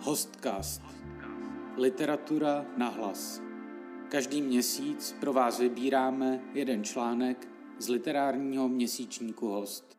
Hostcast. 0.00 0.82
Literatura 1.76 2.66
na 2.76 2.88
hlas. 2.88 3.40
Každý 4.10 4.42
měsíc 4.42 5.16
pro 5.20 5.32
vás 5.32 5.58
vybíráme 5.58 6.40
jeden 6.54 6.84
článek 6.84 7.48
z 7.78 7.88
literárního 7.88 8.68
měsíčníku 8.68 9.48
Host. 9.48 9.98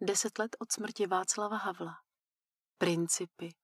Deset 0.00 0.38
let 0.38 0.56
od 0.58 0.72
smrti 0.72 1.06
Václava 1.06 1.56
Havla. 1.56 1.94
Principy. 2.78 3.54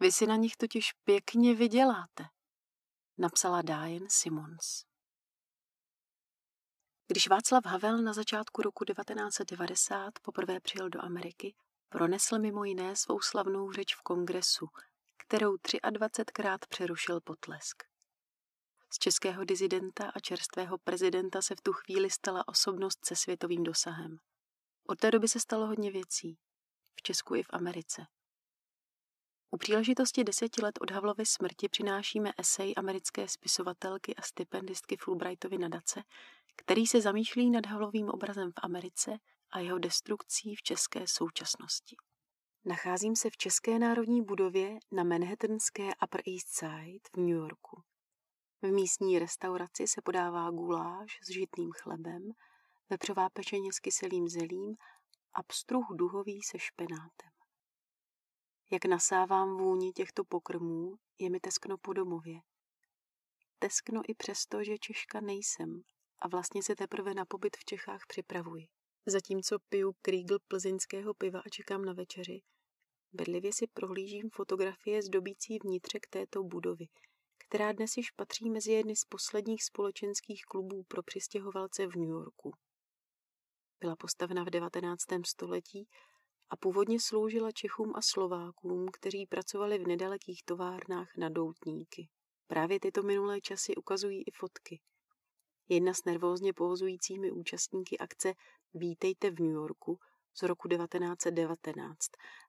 Vy 0.00 0.12
si 0.12 0.26
na 0.26 0.36
nich 0.36 0.56
totiž 0.56 0.92
pěkně 1.04 1.54
vyděláte, 1.54 2.24
napsala 3.18 3.62
Diane 3.62 4.06
Simons. 4.08 4.91
Když 7.12 7.28
Václav 7.28 7.66
Havel 7.66 8.02
na 8.02 8.12
začátku 8.12 8.62
roku 8.62 8.84
1990 8.84 10.18
poprvé 10.18 10.60
přijel 10.60 10.88
do 10.88 11.04
Ameriky, 11.04 11.54
pronesl 11.88 12.38
mimo 12.38 12.64
jiné 12.64 12.96
svou 12.96 13.20
slavnou 13.20 13.72
řeč 13.72 13.94
v 13.94 14.02
kongresu, 14.02 14.68
kterou 15.16 15.54
23krát 15.54 16.58
přerušil 16.68 17.20
potlesk. 17.20 17.82
Z 18.90 18.98
českého 18.98 19.44
dizidenta 19.44 20.10
a 20.14 20.20
čerstvého 20.20 20.78
prezidenta 20.78 21.42
se 21.42 21.54
v 21.54 21.60
tu 21.60 21.72
chvíli 21.72 22.10
stala 22.10 22.48
osobnost 22.48 23.04
se 23.04 23.16
světovým 23.16 23.62
dosahem. 23.62 24.18
Od 24.86 24.98
té 24.98 25.10
doby 25.10 25.28
se 25.28 25.40
stalo 25.40 25.66
hodně 25.66 25.90
věcí. 25.90 26.38
V 26.94 27.02
Česku 27.02 27.34
i 27.34 27.42
v 27.42 27.50
Americe. 27.50 28.06
U 29.50 29.56
příležitosti 29.56 30.24
deseti 30.24 30.62
let 30.62 30.78
od 30.80 30.90
Havlovy 30.90 31.26
smrti 31.26 31.68
přinášíme 31.68 32.30
esej 32.38 32.74
americké 32.76 33.28
spisovatelky 33.28 34.16
a 34.16 34.22
stipendistky 34.22 34.96
Fulbrightovy 34.96 35.58
nadace, 35.58 36.02
který 36.56 36.86
se 36.86 37.00
zamýšlí 37.00 37.50
nad 37.50 37.66
Havlovým 37.66 38.08
obrazem 38.08 38.50
v 38.50 38.60
Americe 38.62 39.18
a 39.50 39.58
jeho 39.58 39.78
destrukcí 39.78 40.54
v 40.54 40.62
české 40.62 41.06
současnosti. 41.06 41.96
Nacházím 42.64 43.16
se 43.16 43.30
v 43.30 43.36
České 43.36 43.78
národní 43.78 44.22
budově 44.22 44.78
na 44.92 45.04
Manhattanské 45.04 45.90
Upper 46.04 46.22
East 46.26 46.48
Side 46.48 47.08
v 47.14 47.16
New 47.16 47.36
Yorku. 47.36 47.82
V 48.62 48.72
místní 48.72 49.18
restauraci 49.18 49.88
se 49.88 50.02
podává 50.02 50.50
guláš 50.50 51.18
s 51.22 51.30
žitným 51.30 51.70
chlebem, 51.72 52.30
vepřová 52.90 53.30
pečeně 53.30 53.72
s 53.72 53.78
kyselým 53.78 54.28
zelím 54.28 54.76
a 55.34 55.42
pstruh 55.42 55.86
duhový 55.90 56.42
se 56.42 56.58
špenátem. 56.58 57.30
Jak 58.70 58.84
nasávám 58.84 59.56
vůni 59.56 59.92
těchto 59.92 60.24
pokrmů, 60.24 60.96
je 61.18 61.30
mi 61.30 61.40
teskno 61.40 61.78
po 61.78 61.92
domově. 61.92 62.40
Teskno 63.58 64.02
i 64.08 64.14
přesto, 64.14 64.64
že 64.64 64.78
Češka 64.78 65.20
nejsem 65.20 65.82
a 66.22 66.28
vlastně 66.28 66.62
se 66.62 66.76
teprve 66.76 67.14
na 67.14 67.24
pobyt 67.24 67.56
v 67.56 67.64
Čechách 67.64 68.00
připravuji. 68.08 68.66
Zatímco 69.06 69.58
piju 69.68 69.92
Kriegel 70.02 70.38
plzeňského 70.48 71.14
piva 71.14 71.40
a 71.40 71.48
čekám 71.48 71.84
na 71.84 71.92
večeři, 71.92 72.42
bedlivě 73.12 73.52
si 73.52 73.66
prohlížím 73.66 74.30
fotografie 74.30 75.02
zdobící 75.02 75.58
vnitřek 75.58 76.06
této 76.06 76.42
budovy, 76.42 76.86
která 77.38 77.72
dnes 77.72 77.96
již 77.96 78.10
patří 78.10 78.50
mezi 78.50 78.72
jedny 78.72 78.96
z 78.96 79.04
posledních 79.04 79.64
společenských 79.64 80.44
klubů 80.44 80.82
pro 80.88 81.02
přistěhovalce 81.02 81.86
v 81.86 81.96
New 81.96 82.08
Yorku. 82.08 82.52
Byla 83.80 83.96
postavena 83.96 84.44
v 84.44 84.50
19. 84.50 85.02
století 85.26 85.88
a 86.50 86.56
původně 86.56 87.00
sloužila 87.00 87.52
Čechům 87.52 87.92
a 87.94 88.02
Slovákům, 88.02 88.86
kteří 88.92 89.26
pracovali 89.26 89.78
v 89.78 89.86
nedalekých 89.86 90.42
továrnách 90.44 91.16
na 91.16 91.28
doutníky. 91.28 92.08
Právě 92.46 92.80
tyto 92.80 93.02
minulé 93.02 93.40
časy 93.40 93.74
ukazují 93.74 94.22
i 94.22 94.30
fotky. 94.30 94.80
Jedna 95.68 95.94
s 95.94 96.04
nervózně 96.04 96.52
pohozujícími 96.52 97.30
účastníky 97.30 97.98
akce 97.98 98.34
Vítejte 98.74 99.30
v 99.30 99.40
New 99.40 99.52
Yorku 99.52 99.98
z 100.34 100.42
roku 100.42 100.68
1919 100.68 101.98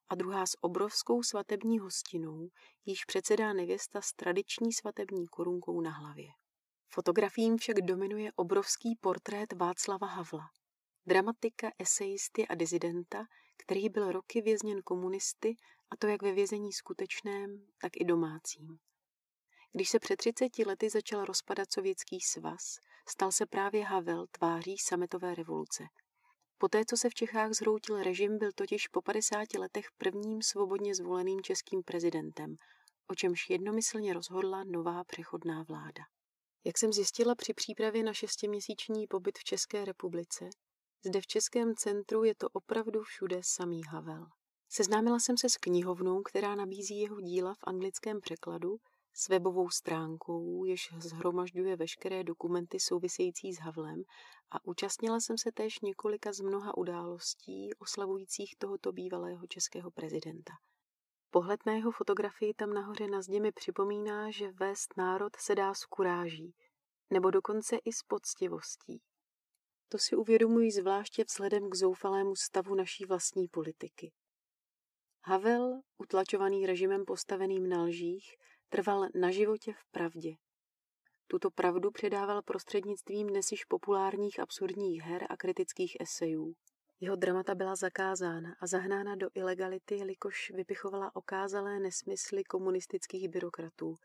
a 0.09 0.15
druhá 0.15 0.45
s 0.45 0.57
obrovskou 0.61 1.23
svatební 1.23 1.79
hostinou, 1.79 2.49
již 2.85 3.05
předsedá 3.05 3.53
nevěsta 3.53 4.01
s 4.01 4.13
tradiční 4.13 4.73
svatební 4.73 5.27
korunkou 5.27 5.81
na 5.81 5.91
hlavě. 5.91 6.27
Fotografiím 6.89 7.57
však 7.57 7.81
dominuje 7.81 8.31
obrovský 8.35 8.95
portrét 9.01 9.53
Václava 9.53 10.07
Havla, 10.07 10.49
dramatika, 11.05 11.71
esejisty 11.79 12.47
a 12.47 12.55
dizidenta, 12.55 13.25
který 13.57 13.89
byl 13.89 14.11
roky 14.11 14.41
vězněn 14.41 14.81
komunisty, 14.81 15.55
a 15.89 15.95
to 15.97 16.07
jak 16.07 16.21
ve 16.21 16.31
vězení 16.31 16.73
skutečném, 16.73 17.67
tak 17.81 17.91
i 17.95 18.05
domácím. 18.05 18.79
Když 19.75 19.89
se 19.89 19.99
před 19.99 20.15
30 20.17 20.59
lety 20.65 20.89
začal 20.89 21.25
rozpadat 21.25 21.71
sovětský 21.71 22.21
svaz, 22.21 22.75
stal 23.09 23.31
se 23.31 23.45
právě 23.45 23.83
Havel 23.83 24.25
tváří 24.31 24.77
sametové 24.77 25.35
revoluce. 25.35 25.83
Poté, 26.57 26.85
co 26.85 26.97
se 26.97 27.09
v 27.09 27.13
Čechách 27.13 27.51
zhroutil 27.51 28.03
režim, 28.03 28.37
byl 28.37 28.51
totiž 28.55 28.87
po 28.87 29.01
50 29.01 29.53
letech 29.53 29.85
prvním 29.97 30.41
svobodně 30.41 30.95
zvoleným 30.95 31.41
českým 31.41 31.83
prezidentem, 31.83 32.55
o 33.07 33.15
čemž 33.15 33.49
jednomyslně 33.49 34.13
rozhodla 34.13 34.63
nová 34.63 35.03
přechodná 35.03 35.63
vláda. 35.63 36.03
Jak 36.65 36.77
jsem 36.77 36.93
zjistila 36.93 37.35
při 37.35 37.53
přípravě 37.53 38.03
na 38.03 38.13
šestiměsíční 38.13 39.07
pobyt 39.07 39.37
v 39.37 39.43
České 39.43 39.85
republice, 39.85 40.49
zde 41.05 41.21
v 41.21 41.27
Českém 41.27 41.75
centru 41.75 42.23
je 42.23 42.35
to 42.35 42.47
opravdu 42.49 43.03
všude 43.03 43.41
samý 43.43 43.81
Havel. 43.83 44.25
Seznámila 44.69 45.19
jsem 45.19 45.37
se 45.37 45.49
s 45.49 45.57
knihovnou, 45.57 46.21
která 46.21 46.55
nabízí 46.55 46.99
jeho 46.99 47.21
díla 47.21 47.53
v 47.53 47.63
anglickém 47.67 48.21
překladu, 48.21 48.77
s 49.13 49.27
webovou 49.27 49.69
stránkou, 49.69 50.65
jež 50.65 50.89
zhromažďuje 50.97 51.75
veškeré 51.75 52.23
dokumenty 52.23 52.79
související 52.79 53.53
s 53.53 53.59
Havlem 53.59 54.03
a 54.51 54.65
účastnila 54.65 55.19
jsem 55.19 55.37
se 55.37 55.51
též 55.51 55.79
několika 55.79 56.33
z 56.33 56.39
mnoha 56.39 56.77
událostí 56.77 57.69
oslavujících 57.79 58.55
tohoto 58.57 58.91
bývalého 58.91 59.47
českého 59.47 59.91
prezidenta. 59.91 60.53
Pohled 61.29 61.65
na 61.65 61.73
jeho 61.73 61.91
fotografii 61.91 62.53
tam 62.53 62.73
nahoře 62.73 63.07
na 63.07 63.21
zdi 63.21 63.39
mi 63.39 63.51
připomíná, 63.51 64.31
že 64.31 64.51
vést 64.51 64.97
národ 64.97 65.35
se 65.35 65.55
dá 65.55 65.73
s 65.73 65.85
kuráží, 65.85 66.55
nebo 67.09 67.31
dokonce 67.31 67.77
i 67.77 67.93
s 67.93 68.03
poctivostí. 68.07 69.01
To 69.89 69.97
si 69.97 70.15
uvědomuji 70.15 70.71
zvláště 70.71 71.23
vzhledem 71.23 71.69
k 71.69 71.75
zoufalému 71.75 72.35
stavu 72.35 72.75
naší 72.75 73.05
vlastní 73.05 73.47
politiky. 73.47 74.11
Havel, 75.23 75.81
utlačovaný 75.97 76.65
režimem 76.65 77.05
postaveným 77.05 77.69
na 77.69 77.83
lžích, 77.83 78.35
trval 78.69 79.07
na 79.15 79.31
životě 79.31 79.73
v 79.73 79.85
pravdě. 79.91 80.35
Tuto 81.27 81.51
pravdu 81.51 81.91
předával 81.91 82.41
prostřednictvím 82.41 83.27
dnes 83.27 83.51
již 83.51 83.65
populárních 83.65 84.39
absurdních 84.39 85.01
her 85.01 85.27
a 85.29 85.37
kritických 85.37 85.97
esejů. 85.99 86.53
Jeho 86.99 87.15
dramata 87.15 87.55
byla 87.55 87.75
zakázána 87.75 88.55
a 88.59 88.67
zahnána 88.67 89.15
do 89.15 89.29
ilegality, 89.33 89.95
jelikož 89.95 90.51
vypichovala 90.55 91.15
okázalé 91.15 91.79
nesmysly 91.79 92.43
komunistických 92.43 93.29
byrokratů, 93.29 93.97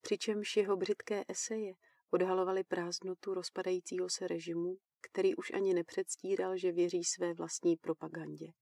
přičemž 0.00 0.56
jeho 0.56 0.76
břitké 0.76 1.24
eseje 1.28 1.74
odhalovaly 2.10 2.64
prázdnotu 2.64 3.34
rozpadajícího 3.34 4.10
se 4.10 4.28
režimu, 4.28 4.76
který 5.00 5.36
už 5.36 5.52
ani 5.52 5.74
nepředstíral, 5.74 6.56
že 6.56 6.72
věří 6.72 7.04
své 7.04 7.34
vlastní 7.34 7.76
propagandě. 7.76 8.52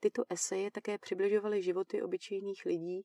Tyto 0.00 0.22
eseje 0.28 0.70
také 0.70 0.98
přibližovaly 0.98 1.62
životy 1.62 2.02
obyčejných 2.02 2.64
lidí 2.64 3.02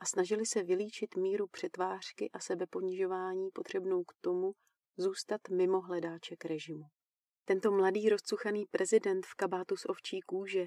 a 0.00 0.06
snažili 0.06 0.46
se 0.46 0.62
vylíčit 0.62 1.16
míru 1.16 1.46
přetvářky 1.46 2.30
a 2.32 2.40
sebeponižování 2.40 3.50
potřebnou 3.50 4.04
k 4.04 4.14
tomu 4.20 4.52
zůstat 4.96 5.40
mimo 5.50 5.80
hledáček 5.80 6.44
režimu. 6.44 6.84
Tento 7.44 7.70
mladý 7.70 8.08
rozcuchaný 8.08 8.66
prezident 8.70 9.26
v 9.26 9.34
kabátu 9.34 9.76
z 9.76 9.84
ovčí 9.88 10.20
kůže, 10.20 10.66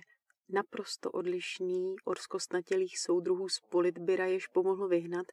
naprosto 0.50 1.12
odlišný 1.12 1.96
od 2.06 2.18
zkostnatělých 2.18 3.00
soudruhů 3.00 3.50
z 3.50 3.60
politbyra, 3.60 4.26
jež 4.26 4.48
pomohl 4.48 4.88
vyhnat, 4.88 5.26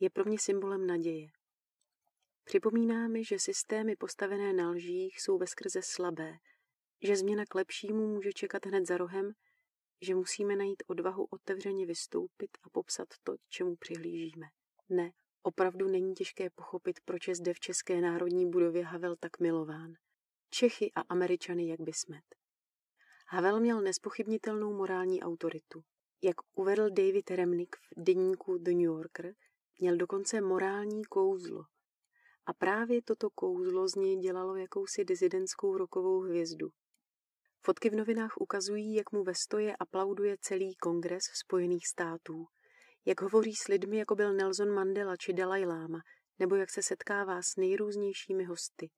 je 0.00 0.10
pro 0.10 0.24
mě 0.24 0.38
symbolem 0.38 0.86
naděje. 0.86 1.28
Připomíná 2.44 3.08
mi, 3.08 3.24
že 3.24 3.38
systémy 3.38 3.96
postavené 3.96 4.52
na 4.52 4.70
lžích 4.70 5.20
jsou 5.20 5.38
veskrze 5.38 5.80
slabé, 5.82 6.38
že 7.02 7.16
změna 7.16 7.44
k 7.48 7.54
lepšímu 7.54 8.06
může 8.06 8.32
čekat 8.32 8.66
hned 8.66 8.86
za 8.86 8.96
rohem 8.96 9.32
že 10.00 10.14
musíme 10.14 10.56
najít 10.56 10.82
odvahu 10.86 11.24
otevřeně 11.30 11.86
vystoupit 11.86 12.50
a 12.62 12.68
popsat 12.68 13.08
to, 13.24 13.36
čemu 13.48 13.76
přihlížíme. 13.76 14.46
Ne, 14.88 15.10
opravdu 15.42 15.88
není 15.88 16.14
těžké 16.14 16.50
pochopit, 16.50 17.00
proč 17.04 17.28
je 17.28 17.34
zde 17.34 17.54
v 17.54 17.60
České 17.60 18.00
národní 18.00 18.50
budově 18.50 18.84
Havel 18.84 19.16
tak 19.20 19.40
milován. 19.40 19.94
Čechy 20.50 20.92
a 20.94 21.00
Američany 21.00 21.68
jak 21.68 21.80
by 21.80 21.92
smet. 21.92 22.24
Havel 23.28 23.60
měl 23.60 23.80
nespochybnitelnou 23.80 24.72
morální 24.72 25.22
autoritu. 25.22 25.82
Jak 26.22 26.36
uvedl 26.54 26.90
David 26.90 27.30
Remnick 27.30 27.76
v 27.76 28.02
deníku 28.02 28.58
The 28.58 28.70
New 28.70 28.80
Yorker, 28.80 29.34
měl 29.80 29.96
dokonce 29.96 30.40
morální 30.40 31.04
kouzlo. 31.04 31.64
A 32.46 32.52
právě 32.52 33.02
toto 33.02 33.30
kouzlo 33.30 33.88
z 33.88 33.94
něj 33.94 34.16
dělalo 34.16 34.56
jakousi 34.56 35.04
dizidentskou 35.04 35.78
rokovou 35.78 36.20
hvězdu. 36.20 36.68
Fotky 37.66 37.90
v 37.90 37.94
novinách 37.94 38.36
ukazují, 38.40 38.94
jak 38.94 39.12
mu 39.12 39.24
ve 39.24 39.34
stoje 39.34 39.76
aplauduje 39.76 40.36
celý 40.40 40.76
kongres 40.76 41.24
Spojených 41.24 41.86
států, 41.86 42.46
jak 43.04 43.20
hovoří 43.20 43.54
s 43.54 43.68
lidmi, 43.68 43.98
jako 43.98 44.14
byl 44.14 44.32
Nelson 44.32 44.70
Mandela 44.70 45.16
či 45.16 45.32
Dalai 45.32 45.64
Lama, 45.64 45.98
nebo 46.38 46.54
jak 46.54 46.70
se 46.70 46.82
setkává 46.82 47.42
s 47.42 47.56
nejrůznějšími 47.56 48.44
hosty, 48.44 48.90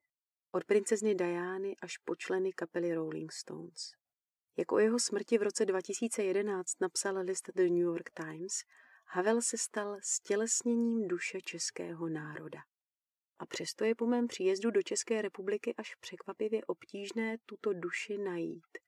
od 0.52 0.64
princezny 0.64 1.14
Diany 1.14 1.76
až 1.82 1.98
po 1.98 2.16
členy 2.16 2.52
kapely 2.52 2.94
Rolling 2.94 3.32
Stones. 3.32 3.90
Jako 4.56 4.78
jeho 4.78 4.98
smrti 4.98 5.38
v 5.38 5.42
roce 5.42 5.66
2011 5.66 6.80
napsal 6.80 7.16
list 7.18 7.50
The 7.54 7.62
New 7.62 7.82
York 7.82 8.10
Times, 8.10 8.52
Havel 9.06 9.42
se 9.42 9.58
stal 9.58 9.98
stělesněním 10.02 11.08
duše 11.08 11.40
českého 11.40 12.08
národa. 12.08 12.60
A 13.38 13.46
přesto 13.46 13.84
je 13.84 13.94
po 13.94 14.06
mém 14.06 14.26
příjezdu 14.26 14.70
do 14.70 14.82
České 14.82 15.22
republiky 15.22 15.74
až 15.74 15.94
překvapivě 15.94 16.64
obtížné 16.64 17.36
tuto 17.46 17.72
duši 17.72 18.18
najít. 18.18 18.78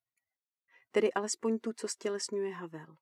Tedy 0.91 1.12
alespoň 1.12 1.58
tu, 1.58 1.73
co 1.76 1.88
stělesňuje 1.88 2.55
Havel. 2.55 2.97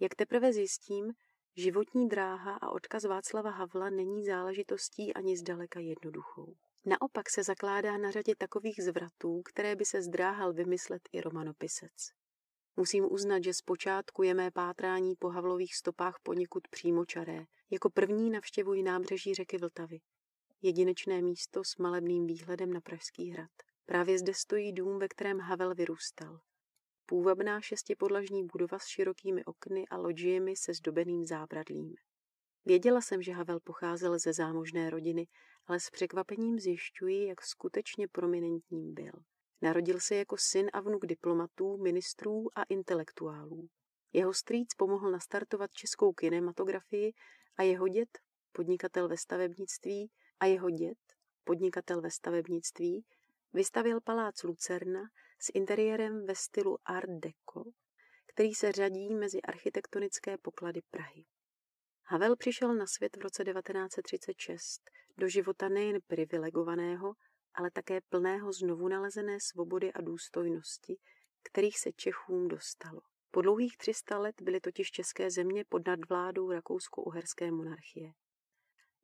Jak 0.00 0.14
teprve 0.14 0.52
zjistím, 0.52 1.12
životní 1.56 2.08
dráha 2.08 2.56
a 2.56 2.70
odkaz 2.70 3.04
Václava 3.04 3.50
Havla 3.50 3.90
není 3.90 4.24
záležitostí 4.24 5.14
ani 5.14 5.36
zdaleka 5.36 5.80
jednoduchou. 5.80 6.54
Naopak 6.84 7.30
se 7.30 7.42
zakládá 7.42 7.98
na 7.98 8.10
řadě 8.10 8.34
takových 8.38 8.82
zvratů, 8.82 9.42
které 9.42 9.76
by 9.76 9.84
se 9.84 10.02
zdráhal 10.02 10.52
vymyslet 10.52 11.02
i 11.12 11.20
romanopisec. 11.20 11.92
Musím 12.76 13.12
uznat, 13.12 13.44
že 13.44 13.54
zpočátku 13.54 14.22
je 14.22 14.34
mé 14.34 14.50
pátrání 14.50 15.16
po 15.16 15.28
Havlových 15.28 15.74
stopách 15.74 16.18
poněkud 16.22 16.68
přímočaré. 16.68 17.44
Jako 17.70 17.90
první 17.90 18.30
navštěvuji 18.30 18.82
nábřeží 18.82 19.34
řeky 19.34 19.58
Vltavy. 19.58 20.00
Jedinečné 20.62 21.22
místo 21.22 21.64
s 21.64 21.76
malebným 21.76 22.26
výhledem 22.26 22.72
na 22.72 22.80
Pražský 22.80 23.30
hrad. 23.30 23.50
Právě 23.86 24.18
zde 24.18 24.34
stojí 24.34 24.72
dům, 24.72 24.98
ve 24.98 25.08
kterém 25.08 25.40
Havel 25.40 25.74
vyrůstal. 25.74 26.40
Půvabná 27.06 27.60
šestipodlažní 27.60 28.46
budova 28.46 28.78
s 28.78 28.86
širokými 28.86 29.44
okny 29.44 29.88
a 29.88 29.96
loďiemi 29.96 30.56
se 30.56 30.74
zdobeným 30.74 31.26
zábradlím. 31.26 31.94
Věděla 32.64 33.00
jsem, 33.00 33.22
že 33.22 33.32
Havel 33.32 33.60
pocházel 33.60 34.18
ze 34.18 34.32
zámožné 34.32 34.90
rodiny, 34.90 35.26
ale 35.66 35.80
s 35.80 35.90
překvapením 35.90 36.60
zjišťuji, 36.60 37.26
jak 37.26 37.42
skutečně 37.42 38.08
prominentním 38.08 38.94
byl. 38.94 39.12
Narodil 39.62 40.00
se 40.00 40.16
jako 40.16 40.36
syn 40.38 40.70
a 40.72 40.80
vnuk 40.80 41.06
diplomatů, 41.06 41.76
ministrů 41.76 42.48
a 42.54 42.62
intelektuálů. 42.62 43.68
Jeho 44.12 44.34
strýc 44.34 44.74
pomohl 44.74 45.10
nastartovat 45.10 45.72
českou 45.72 46.12
kinematografii 46.12 47.12
a 47.56 47.62
jeho 47.62 47.88
děd, 47.88 48.08
podnikatel 48.52 49.08
ve 49.08 49.16
stavebnictví, 49.16 50.10
a 50.40 50.46
jeho 50.46 50.70
děd, 50.70 50.98
podnikatel 51.44 52.00
ve 52.00 52.10
stavebnictví, 52.10 53.04
vystavil 53.52 54.00
palác 54.00 54.42
Lucerna 54.42 55.00
s 55.38 55.50
interiérem 55.54 56.26
ve 56.26 56.34
stylu 56.34 56.78
Art 56.84 57.10
Deco, 57.10 57.70
který 58.26 58.54
se 58.54 58.72
řadí 58.72 59.14
mezi 59.14 59.42
architektonické 59.42 60.38
poklady 60.38 60.80
Prahy. 60.90 61.24
Havel 62.04 62.36
přišel 62.36 62.74
na 62.74 62.86
svět 62.86 63.16
v 63.16 63.20
roce 63.20 63.44
1936 63.44 64.90
do 65.16 65.28
života 65.28 65.68
nejen 65.68 65.98
privilegovaného, 66.06 67.14
ale 67.54 67.70
také 67.70 68.00
plného 68.00 68.52
znovu 68.52 68.88
nalezené 68.88 69.40
svobody 69.40 69.92
a 69.92 70.00
důstojnosti, 70.00 70.96
kterých 71.42 71.78
se 71.78 71.92
Čechům 71.92 72.48
dostalo. 72.48 73.00
Po 73.30 73.42
dlouhých 73.42 73.76
300 73.76 74.18
let 74.18 74.42
byly 74.42 74.60
totiž 74.60 74.90
české 74.90 75.30
země 75.30 75.64
pod 75.68 75.86
nadvládou 75.86 76.50
rakousko-uherské 76.50 77.50
monarchie. 77.50 78.12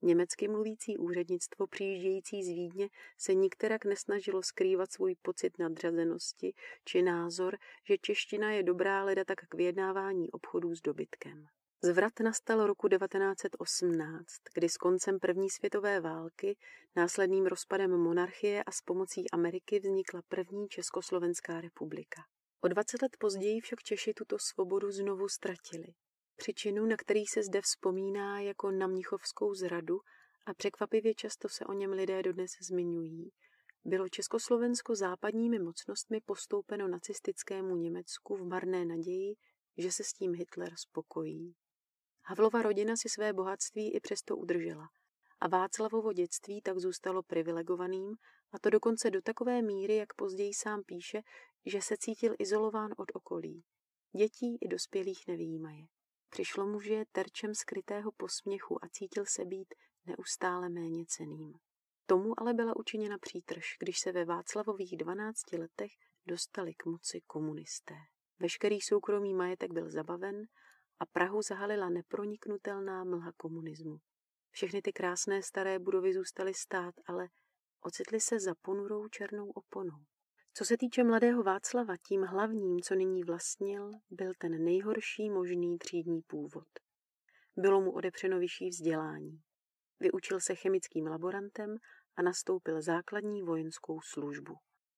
Německy 0.02 0.48
mluvící 0.48 0.98
úřednictvo 0.98 1.66
přijíždějící 1.66 2.44
z 2.44 2.48
Vídně 2.48 2.88
se 3.18 3.34
nikterak 3.34 3.84
nesnažilo 3.84 4.42
skrývat 4.42 4.92
svůj 4.92 5.16
pocit 5.22 5.58
nadřazenosti 5.58 6.54
či 6.84 7.02
názor, 7.02 7.56
že 7.84 7.98
čeština 7.98 8.52
je 8.52 8.62
dobrá 8.62 9.04
leda 9.04 9.24
tak 9.24 9.38
k 9.48 9.54
vyjednávání 9.54 10.30
obchodů 10.30 10.74
s 10.74 10.80
dobytkem. 10.80 11.46
Zvrat 11.84 12.20
nastal 12.20 12.66
roku 12.66 12.88
1918, 12.88 14.26
kdy 14.54 14.68
s 14.68 14.76
koncem 14.76 15.18
první 15.18 15.50
světové 15.50 16.00
války, 16.00 16.56
následným 16.96 17.46
rozpadem 17.46 17.90
monarchie 17.90 18.62
a 18.62 18.72
s 18.72 18.80
pomocí 18.80 19.30
Ameriky 19.30 19.80
vznikla 19.80 20.22
první 20.28 20.68
Československá 20.68 21.60
republika. 21.60 22.22
O 22.60 22.68
20 22.68 23.02
let 23.02 23.16
později 23.18 23.60
však 23.60 23.82
Češi 23.82 24.14
tuto 24.14 24.36
svobodu 24.38 24.90
znovu 24.90 25.28
ztratili. 25.28 25.94
Přičinu, 26.36 26.86
na 26.86 26.96
který 26.96 27.26
se 27.26 27.42
zde 27.42 27.60
vzpomíná 27.60 28.40
jako 28.40 28.70
na 28.70 28.86
mnichovskou 28.86 29.54
zradu 29.54 30.00
a 30.46 30.54
překvapivě 30.54 31.14
často 31.14 31.48
se 31.48 31.64
o 31.64 31.72
něm 31.72 31.90
lidé 31.90 32.22
dodnes 32.22 32.50
zmiňují, 32.60 33.32
bylo 33.84 34.08
Československo 34.08 34.94
západními 34.94 35.58
mocnostmi 35.58 36.20
postoupeno 36.20 36.88
nacistickému 36.88 37.76
Německu 37.76 38.36
v 38.36 38.44
marné 38.44 38.84
naději, 38.84 39.34
že 39.76 39.92
se 39.92 40.04
s 40.04 40.12
tím 40.12 40.34
Hitler 40.34 40.72
spokojí. 40.76 41.54
Havlova 42.24 42.62
rodina 42.62 42.96
si 42.96 43.08
své 43.08 43.32
bohatství 43.32 43.94
i 43.94 44.00
přesto 44.00 44.36
udržela 44.36 44.88
a 45.40 45.48
Václavovo 45.48 46.12
dětství 46.12 46.62
tak 46.62 46.78
zůstalo 46.78 47.22
privilegovaným 47.22 48.14
a 48.52 48.58
to 48.58 48.70
dokonce 48.70 49.10
do 49.10 49.22
takové 49.22 49.62
míry, 49.62 49.96
jak 49.96 50.14
později 50.14 50.54
sám 50.54 50.82
píše, 50.86 51.22
že 51.66 51.82
se 51.82 51.96
cítil 51.96 52.34
izolován 52.38 52.90
od 52.96 53.08
okolí. 53.14 53.64
Dětí 54.16 54.56
i 54.60 54.68
dospělých 54.68 55.26
nevýjímaje. 55.28 55.86
Přišlo 56.32 56.66
mu, 56.66 56.80
že 56.80 56.94
je 56.94 57.04
terčem 57.12 57.54
skrytého 57.54 58.12
posměchu 58.12 58.84
a 58.84 58.88
cítil 58.88 59.24
se 59.26 59.44
být 59.44 59.74
neustále 60.06 60.68
méně 60.68 61.04
ceným. 61.06 61.54
Tomu 62.06 62.40
ale 62.40 62.54
byla 62.54 62.76
učiněna 62.76 63.18
přítrž, 63.18 63.76
když 63.78 63.98
se 63.98 64.12
ve 64.12 64.24
Václavových 64.24 64.96
12 64.96 65.52
letech 65.52 65.92
dostali 66.26 66.74
k 66.74 66.86
moci 66.86 67.20
komunisté. 67.26 67.94
Veškerý 68.38 68.80
soukromý 68.80 69.34
majetek 69.34 69.72
byl 69.72 69.90
zabaven 69.90 70.42
a 70.98 71.06
Prahu 71.06 71.42
zahalila 71.42 71.88
neproniknutelná 71.88 73.04
mlha 73.04 73.32
komunismu. 73.36 73.98
Všechny 74.50 74.82
ty 74.82 74.92
krásné 74.92 75.42
staré 75.42 75.78
budovy 75.78 76.14
zůstaly 76.14 76.54
stát, 76.54 76.94
ale 77.06 77.28
ocitly 77.80 78.20
se 78.20 78.40
za 78.40 78.54
ponurou 78.62 79.08
černou 79.08 79.50
oponou. 79.50 79.98
Co 80.54 80.64
se 80.64 80.76
týče 80.76 81.04
mladého 81.04 81.42
Václava, 81.42 81.96
tím 81.96 82.22
hlavním, 82.22 82.80
co 82.80 82.94
nyní 82.94 83.24
vlastnil, 83.24 83.90
byl 84.10 84.32
ten 84.38 84.64
nejhorší 84.64 85.30
možný 85.30 85.78
třídní 85.78 86.22
původ. 86.22 86.66
Bylo 87.56 87.80
mu 87.80 87.92
odepřeno 87.92 88.38
vyšší 88.38 88.68
vzdělání. 88.68 89.40
Vyučil 90.00 90.40
se 90.40 90.54
chemickým 90.54 91.06
laborantem 91.06 91.76
a 92.16 92.22
nastoupil 92.22 92.82
základní 92.82 93.42
vojenskou 93.42 94.00
službu. 94.00 94.54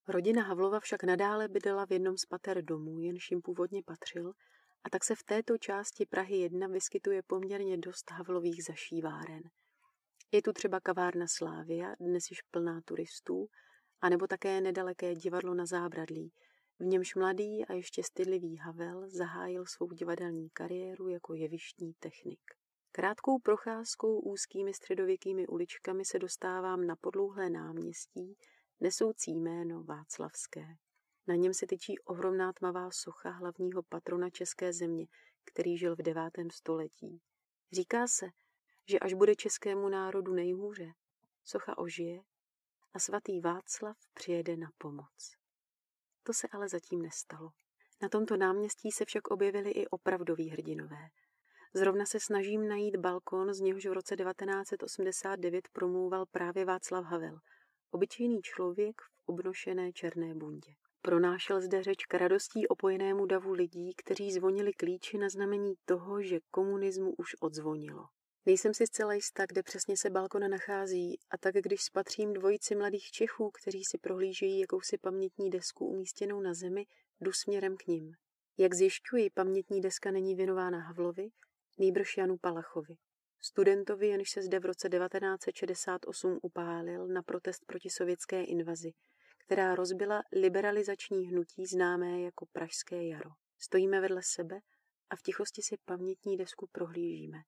Rodina 0.08 0.42
Havlova 0.42 0.80
však 0.80 1.04
nadále 1.04 1.48
bydlela 1.48 1.86
v 1.86 1.92
jednom 1.92 2.16
z 2.16 2.26
pater 2.26 2.64
domů, 2.64 3.00
jenž 3.00 3.30
jim 3.30 3.42
původně 3.42 3.82
patřil, 3.86 4.32
a 4.84 4.90
tak 4.90 5.04
se 5.04 5.14
v 5.14 5.22
této 5.22 5.58
části 5.58 6.06
Prahy 6.06 6.36
1 6.36 6.66
vyskytuje 6.66 7.22
poměrně 7.22 7.78
dost 7.78 8.10
Havlových 8.10 8.64
zašíváren. 8.64 9.42
Je 10.32 10.42
tu 10.42 10.52
třeba 10.52 10.80
kavárna 10.80 11.26
Slávia, 11.28 11.94
dnes 12.00 12.30
již 12.30 12.42
plná 12.42 12.80
turistů, 12.84 13.48
anebo 14.04 14.26
také 14.26 14.60
nedaleké 14.60 15.14
divadlo 15.14 15.54
na 15.54 15.66
zábradlí, 15.66 16.32
v 16.78 16.84
němž 16.84 17.14
mladý 17.14 17.64
a 17.64 17.72
ještě 17.72 18.02
stydlivý 18.02 18.56
Havel 18.56 19.08
zahájil 19.08 19.66
svou 19.66 19.92
divadelní 19.92 20.50
kariéru 20.50 21.08
jako 21.08 21.34
jevištní 21.34 21.94
technik. 21.98 22.40
Krátkou 22.92 23.38
procházkou 23.38 24.20
úzkými 24.20 24.74
středověkými 24.74 25.46
uličkami 25.46 26.04
se 26.04 26.18
dostávám 26.18 26.86
na 26.86 26.96
podlouhlé 26.96 27.50
náměstí, 27.50 28.36
nesoucí 28.80 29.34
jméno 29.34 29.84
Václavské. 29.84 30.66
Na 31.26 31.34
něm 31.34 31.54
se 31.54 31.66
tyčí 31.66 31.98
ohromná 31.98 32.52
tmavá 32.52 32.90
socha 32.90 33.30
hlavního 33.30 33.82
patrona 33.82 34.30
české 34.30 34.72
země, 34.72 35.06
který 35.44 35.78
žil 35.78 35.96
v 35.96 36.02
devátém 36.02 36.50
století. 36.50 37.20
Říká 37.72 38.06
se, 38.06 38.26
že 38.88 38.98
až 38.98 39.14
bude 39.14 39.34
českému 39.34 39.88
národu 39.88 40.32
nejhůře, 40.32 40.92
socha 41.44 41.78
ožije 41.78 42.22
a 42.94 42.98
svatý 42.98 43.40
Václav 43.40 43.96
přijede 44.14 44.56
na 44.56 44.70
pomoc. 44.78 45.36
To 46.22 46.32
se 46.32 46.48
ale 46.52 46.68
zatím 46.68 47.02
nestalo. 47.02 47.50
Na 48.02 48.08
tomto 48.08 48.36
náměstí 48.36 48.90
se 48.90 49.04
však 49.04 49.28
objevili 49.28 49.70
i 49.70 49.86
opravdoví 49.86 50.50
hrdinové. 50.50 51.08
Zrovna 51.74 52.06
se 52.06 52.20
snažím 52.20 52.68
najít 52.68 52.96
balkon, 52.96 53.54
z 53.54 53.60
něhož 53.60 53.86
v 53.86 53.92
roce 53.92 54.16
1989 54.16 55.68
promlouval 55.72 56.26
právě 56.26 56.64
Václav 56.64 57.04
Havel, 57.04 57.38
obyčejný 57.90 58.42
člověk 58.42 59.02
v 59.02 59.22
obnošené 59.26 59.92
černé 59.92 60.34
bundě. 60.34 60.72
Pronášel 61.02 61.60
zde 61.60 61.82
řeč 61.82 62.06
k 62.06 62.14
radostí 62.14 62.68
opojenému 62.68 63.26
davu 63.26 63.52
lidí, 63.52 63.94
kteří 63.94 64.32
zvonili 64.32 64.72
klíči 64.72 65.18
na 65.18 65.28
znamení 65.28 65.74
toho, 65.84 66.22
že 66.22 66.40
komunismu 66.50 67.14
už 67.18 67.36
odzvonilo. 67.40 68.06
Nejsem 68.46 68.74
si 68.74 68.86
zcela 68.86 69.14
jistá, 69.14 69.46
kde 69.46 69.62
přesně 69.62 69.96
se 69.96 70.10
balkona 70.10 70.48
nachází, 70.48 71.18
a 71.30 71.38
tak 71.38 71.54
když 71.54 71.82
spatřím 71.82 72.32
dvojici 72.32 72.74
mladých 72.74 73.10
Čechů, 73.10 73.50
kteří 73.50 73.84
si 73.84 73.98
prohlížejí 73.98 74.60
jakousi 74.60 74.98
pamětní 74.98 75.50
desku 75.50 75.86
umístěnou 75.86 76.40
na 76.40 76.54
zemi, 76.54 76.86
jdu 77.20 77.32
směrem 77.32 77.76
k 77.76 77.86
ním. 77.86 78.14
Jak 78.58 78.74
zjišťuji, 78.74 79.30
pamětní 79.30 79.80
deska 79.80 80.10
není 80.10 80.34
věnována 80.34 80.78
Havlovi, 80.78 81.28
nýbrž 81.78 82.16
Janu 82.16 82.36
Palachovi. 82.38 82.96
Studentovi, 83.40 84.08
jenž 84.08 84.30
se 84.30 84.42
zde 84.42 84.60
v 84.60 84.64
roce 84.64 84.88
1968 84.88 86.38
upálil 86.42 87.06
na 87.06 87.22
protest 87.22 87.64
proti 87.66 87.90
sovětské 87.90 88.44
invazi, 88.44 88.92
která 89.38 89.74
rozbila 89.74 90.22
liberalizační 90.32 91.26
hnutí 91.28 91.66
známé 91.66 92.20
jako 92.20 92.46
Pražské 92.52 93.06
jaro. 93.06 93.30
Stojíme 93.58 94.00
vedle 94.00 94.22
sebe 94.24 94.60
a 95.10 95.16
v 95.16 95.22
tichosti 95.22 95.62
si 95.62 95.76
pamětní 95.84 96.36
desku 96.36 96.68
prohlížíme. 96.72 97.38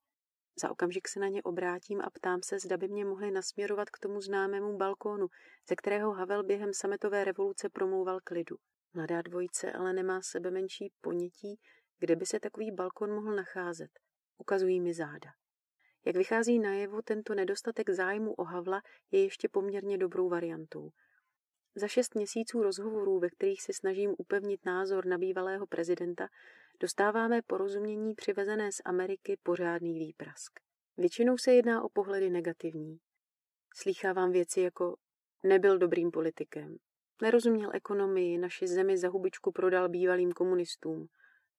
Za 0.61 0.71
okamžik 0.71 1.09
se 1.09 1.21
na 1.21 1.29
ně 1.29 1.43
obrátím 1.43 2.01
a 2.01 2.11
ptám 2.11 2.41
se, 2.45 2.59
zda 2.59 2.77
by 2.77 2.89
mě 2.89 3.05
mohli 3.05 3.31
nasměrovat 3.31 3.91
k 3.91 3.99
tomu 3.99 4.21
známému 4.21 4.77
balkónu, 4.77 5.27
ze 5.69 5.77
kterého 5.77 6.13
Havel 6.13 6.43
během 6.43 6.75
sametové 6.75 7.25
revoluce 7.25 7.69
promlouval 7.69 8.21
k 8.25 8.31
lidu. 8.31 8.57
Mladá 8.95 9.23
dvojice 9.23 9.73
ale 9.73 9.93
nemá 9.93 10.23
sebe 10.23 10.51
menší 10.51 10.93
ponětí, 11.01 11.61
kde 11.99 12.17
by 12.17 12.27
se 12.27 12.41
takový 12.41 12.71
balkon 12.73 13.15
mohl 13.15 13.37
nacházet. 13.37 13.91
Ukazují 14.39 14.81
mi 14.81 14.95
záda. 14.95 15.31
Jak 16.05 16.17
vychází 16.17 16.59
najevo, 16.59 17.03
tento 17.03 17.35
nedostatek 17.35 17.91
zájmu 17.91 18.35
o 18.35 18.45
Havla 18.45 18.83
je 19.11 19.23
ještě 19.23 19.49
poměrně 19.49 19.99
dobrou 19.99 20.29
variantou. 20.29 20.91
Za 21.75 21.89
šest 21.89 22.15
měsíců 22.15 22.63
rozhovorů, 22.63 23.19
ve 23.19 23.31
kterých 23.31 23.63
se 23.63 23.73
snažím 23.73 24.15
upevnit 24.19 24.65
názor 24.65 25.07
na 25.07 25.19
bývalého 25.19 25.67
prezidenta, 25.67 26.29
dostáváme 26.80 27.42
porozumění 27.42 28.14
přivezené 28.14 28.73
z 28.73 28.80
Ameriky 28.85 29.38
pořádný 29.42 29.99
výprask. 29.99 30.52
Většinou 30.97 31.38
se 31.38 31.52
jedná 31.52 31.85
o 31.85 31.88
pohledy 31.88 32.30
negativní. 32.30 32.99
Slýchávám 33.75 34.33
věci 34.33 34.61
jako 34.61 34.97
nebyl 35.42 35.78
dobrým 35.78 36.11
politikem, 36.11 36.76
nerozuměl 37.23 37.71
ekonomii, 37.75 38.38
naši 38.38 38.66
zemi 38.66 38.99
za 38.99 39.09
hubičku 39.09 39.52
prodal 39.52 39.88
bývalým 39.88 40.33
komunistům. 40.33 41.06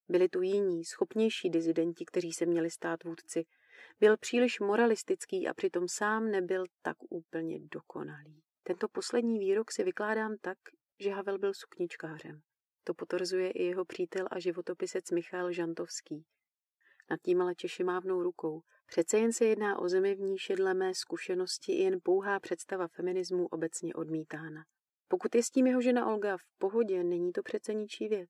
Byli 0.10 0.30
tu 0.30 0.42
jiní, 0.42 0.86
schopnější 0.86 1.50
dizidenti, 1.50 2.06
kteří 2.06 2.32
se 2.32 2.46
měli 2.46 2.70
stát 2.70 3.04
vůdci. 3.04 3.46
Byl 4.00 4.18
příliš 4.18 4.60
moralistický 4.60 5.48
a 5.48 5.54
přitom 5.54 5.88
sám 5.88 6.32
nebyl 6.32 6.64
tak 6.82 6.98
úplně 7.10 7.60
dokonalý. 7.72 8.44
Tento 8.64 8.88
poslední 8.88 9.40
výrok 9.40 9.72
si 9.72 9.84
vykládám 9.84 10.36
tak, 10.42 10.58
že 11.00 11.12
Havel 11.12 11.38
byl 11.38 11.54
sukničkářem. 11.54 12.42
To 12.88 12.94
potvrzuje 12.94 13.52
i 13.52 13.64
jeho 13.64 13.86
přítel 13.86 14.28
a 14.32 14.40
životopisec 14.40 15.12
Michal 15.12 15.52
Žantovský. 15.52 16.26
Nad 17.10 17.20
tím 17.22 17.42
ale 17.42 17.56
Češi 17.56 17.84
mávnou 17.84 18.24
rukou. 18.24 18.62
Přece 18.86 19.20
jen 19.20 19.34
se 19.34 19.46
jedná 19.46 19.80
o 19.80 19.90
zemi, 19.90 20.16
v 20.16 20.20
níž 20.20 20.50
je 20.50 20.56
dle 20.56 20.74
mé 20.74 20.94
zkušenosti 20.94 21.72
i 21.74 21.82
jen 21.82 22.00
pouhá 22.04 22.40
představa 22.40 22.88
feminismu 22.88 23.48
obecně 23.48 23.94
odmítána. 23.94 24.66
Pokud 25.08 25.36
je 25.36 25.44
s 25.44 25.50
tím 25.50 25.68
jeho 25.68 25.82
žena 25.82 26.08
Olga 26.08 26.38
v 26.38 26.58
pohodě, 26.58 27.04
není 27.04 27.32
to 27.32 27.44
přece 27.44 27.74
ničí 27.74 28.08
věc. 28.08 28.30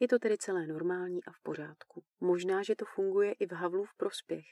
Je 0.00 0.08
to 0.08 0.18
tedy 0.18 0.38
celé 0.38 0.66
normální 0.66 1.24
a 1.24 1.32
v 1.32 1.40
pořádku. 1.42 2.02
Možná, 2.20 2.62
že 2.62 2.76
to 2.76 2.84
funguje 2.84 3.32
i 3.32 3.46
v 3.46 3.52
Havlův 3.52 3.88
prospěch. 3.96 4.44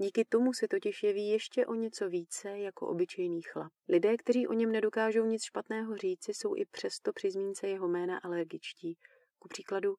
Díky 0.00 0.24
tomu 0.24 0.52
se 0.52 0.68
totiž 0.68 1.02
jeví 1.02 1.28
ještě 1.28 1.66
o 1.66 1.74
něco 1.74 2.08
více 2.08 2.58
jako 2.58 2.88
obyčejný 2.88 3.42
chlap. 3.42 3.72
Lidé, 3.88 4.16
kteří 4.16 4.46
o 4.46 4.52
něm 4.52 4.72
nedokážou 4.72 5.24
nic 5.24 5.42
špatného 5.44 5.96
říci, 5.96 6.34
jsou 6.34 6.56
i 6.56 6.64
přesto 6.64 7.12
při 7.12 7.30
zmínce 7.30 7.68
jeho 7.68 7.88
jména 7.88 8.18
alergičtí. 8.18 8.98
Ku 9.38 9.48
příkladu, 9.48 9.94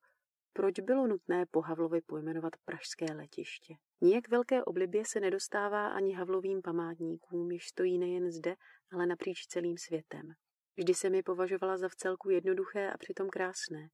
proč 0.54 0.80
bylo 0.80 1.08
nutné 1.08 1.46
po 1.52 1.62
Havlovi 1.62 2.02
pojmenovat 2.02 2.54
pražské 2.66 3.06
letiště? 3.14 3.74
Nijak 4.02 4.30
velké 4.30 4.64
oblibě 4.64 5.04
se 5.06 5.20
nedostává 5.20 5.88
ani 5.88 6.14
Havlovým 6.14 6.62
památníkům, 6.62 7.52
jež 7.52 7.68
stojí 7.68 7.98
nejen 7.98 8.32
zde, 8.32 8.56
ale 8.92 9.06
napříč 9.06 9.48
celým 9.48 9.78
světem. 9.78 10.34
Vždy 10.78 10.94
se 10.94 11.10
mi 11.10 11.24
považovala 11.24 11.78
za 11.78 11.90
vcelku 11.90 12.30
jednoduché 12.30 12.92
a 12.92 12.98
přitom 12.98 13.30
krásné. 13.30 13.90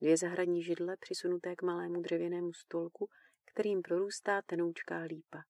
Dvě 0.00 0.16
zahradní 0.16 0.62
židle 0.62 0.96
přisunuté 1.00 1.56
k 1.56 1.62
malému 1.62 2.00
dřevěnému 2.00 2.52
stolku, 2.52 3.08
kterým 3.52 3.82
prorůstá 3.82 4.42
tenoučká 4.42 4.98
lípa. 4.98 5.42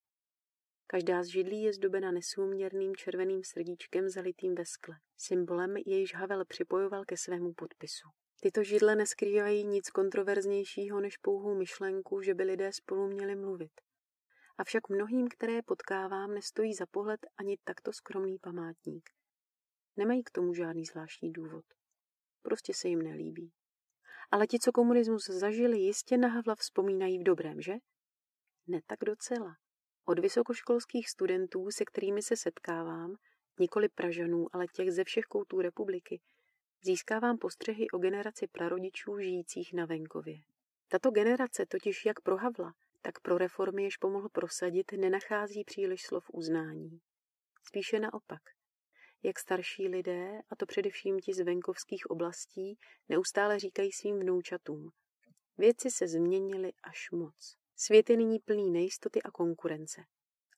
Každá 0.86 1.22
z 1.22 1.26
židlí 1.26 1.62
je 1.62 1.72
zdobena 1.72 2.10
nesúměrným 2.10 2.96
červeným 2.96 3.44
srdíčkem 3.44 4.08
zalitým 4.08 4.54
ve 4.54 4.64
skle, 4.64 4.96
symbolem 5.16 5.76
jejíž 5.76 6.14
Havel 6.14 6.44
připojoval 6.44 7.04
ke 7.04 7.16
svému 7.16 7.52
podpisu. 7.54 8.08
Tyto 8.40 8.62
židle 8.62 8.96
neskrývají 8.96 9.64
nic 9.64 9.90
kontroverznějšího 9.90 11.00
než 11.00 11.16
pouhou 11.16 11.54
myšlenku, 11.54 12.22
že 12.22 12.34
by 12.34 12.42
lidé 12.42 12.72
spolu 12.72 13.08
měli 13.08 13.36
mluvit. 13.36 13.72
Avšak 14.58 14.88
mnohým, 14.88 15.28
které 15.28 15.62
potkávám, 15.62 16.34
nestojí 16.34 16.74
za 16.74 16.86
pohled 16.86 17.20
ani 17.36 17.58
takto 17.64 17.92
skromný 17.92 18.38
památník. 18.38 19.10
Nemají 19.96 20.24
k 20.24 20.30
tomu 20.30 20.54
žádný 20.54 20.84
zvláštní 20.84 21.32
důvod. 21.32 21.64
Prostě 22.42 22.74
se 22.74 22.88
jim 22.88 23.02
nelíbí. 23.02 23.52
Ale 24.30 24.46
ti, 24.46 24.58
co 24.58 24.72
komunismus 24.72 25.26
zažili, 25.26 25.78
jistě 25.78 26.16
na 26.16 26.28
Havla 26.28 26.54
vzpomínají 26.54 27.18
v 27.18 27.22
dobrém, 27.22 27.60
že? 27.60 27.72
Ne 28.66 28.80
tak 28.86 28.98
docela. 29.06 29.56
Od 30.04 30.18
vysokoškolských 30.18 31.08
studentů, 31.08 31.70
se 31.70 31.84
kterými 31.84 32.22
se 32.22 32.36
setkávám, 32.36 33.16
nikoli 33.58 33.88
Pražanů, 33.88 34.46
ale 34.52 34.66
těch 34.66 34.92
ze 34.92 35.04
všech 35.04 35.24
koutů 35.24 35.60
republiky, 35.60 36.20
získávám 36.84 37.38
postřehy 37.38 37.90
o 37.90 37.98
generaci 37.98 38.46
prarodičů 38.52 39.18
žijících 39.18 39.72
na 39.72 39.86
venkově. 39.86 40.42
Tato 40.88 41.10
generace 41.10 41.66
totiž 41.66 42.06
jak 42.06 42.20
pro 42.20 42.36
Havla, 42.36 42.74
tak 43.02 43.20
pro 43.20 43.38
reformy, 43.38 43.82
jež 43.82 43.96
pomohl 43.96 44.28
prosadit, 44.28 44.92
nenachází 44.92 45.64
příliš 45.64 46.02
slov 46.02 46.24
uznání. 46.32 47.00
Spíše 47.64 48.00
naopak. 48.00 48.42
Jak 49.22 49.38
starší 49.38 49.88
lidé, 49.88 50.40
a 50.50 50.56
to 50.56 50.66
především 50.66 51.20
ti 51.20 51.34
z 51.34 51.44
venkovských 51.44 52.10
oblastí, 52.10 52.78
neustále 53.08 53.58
říkají 53.58 53.92
svým 53.92 54.20
vnoučatům. 54.20 54.90
Věci 55.58 55.90
se 55.90 56.08
změnily 56.08 56.72
až 56.82 57.10
moc. 57.10 57.61
Svět 57.76 58.10
je 58.10 58.16
nyní 58.16 58.38
plný 58.38 58.70
nejistoty 58.70 59.22
a 59.22 59.30
konkurence. 59.30 60.04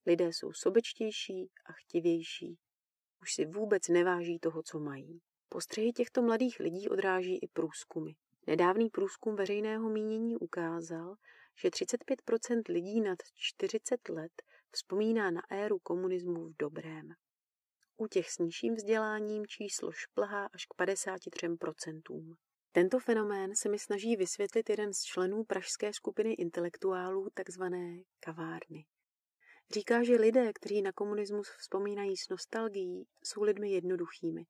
Lidé 0.06 0.32
jsou 0.32 0.52
sobečtější 0.52 1.50
a 1.66 1.72
chtivější. 1.72 2.58
Už 3.22 3.34
si 3.34 3.44
vůbec 3.44 3.88
neváží 3.88 4.38
toho, 4.38 4.62
co 4.62 4.78
mají. 4.78 5.20
Postřehy 5.48 5.92
těchto 5.92 6.22
mladých 6.22 6.60
lidí 6.60 6.88
odráží 6.88 7.38
i 7.38 7.48
průzkumy. 7.48 8.12
Nedávný 8.46 8.90
průzkum 8.90 9.36
veřejného 9.36 9.88
mínění 9.88 10.36
ukázal, 10.36 11.16
že 11.56 11.68
35% 11.68 12.62
lidí 12.68 13.00
nad 13.00 13.18
40 13.34 14.08
let 14.08 14.42
vzpomíná 14.70 15.30
na 15.30 15.42
éru 15.50 15.78
komunismu 15.78 16.48
v 16.48 16.56
dobrém. 16.58 17.08
U 17.96 18.06
těch 18.06 18.30
s 18.30 18.38
nižším 18.38 18.74
vzděláním 18.74 19.46
číslo 19.46 19.92
šplhá 19.92 20.46
až 20.46 20.66
k 20.66 20.74
53%. 20.74 22.36
Tento 22.76 22.98
fenomén 22.98 23.56
se 23.56 23.68
mi 23.68 23.78
snaží 23.78 24.16
vysvětlit 24.16 24.70
jeden 24.70 24.92
z 24.92 25.02
členů 25.02 25.44
pražské 25.44 25.92
skupiny 25.92 26.32
intelektuálů, 26.32 27.28
takzvané 27.34 28.02
kavárny. 28.20 28.86
Říká, 29.74 30.02
že 30.02 30.16
lidé, 30.16 30.52
kteří 30.52 30.82
na 30.82 30.92
komunismus 30.92 31.48
vzpomínají 31.58 32.16
s 32.16 32.28
nostalgií, 32.28 33.06
jsou 33.24 33.42
lidmi 33.42 33.70
jednoduchými. 33.70 34.44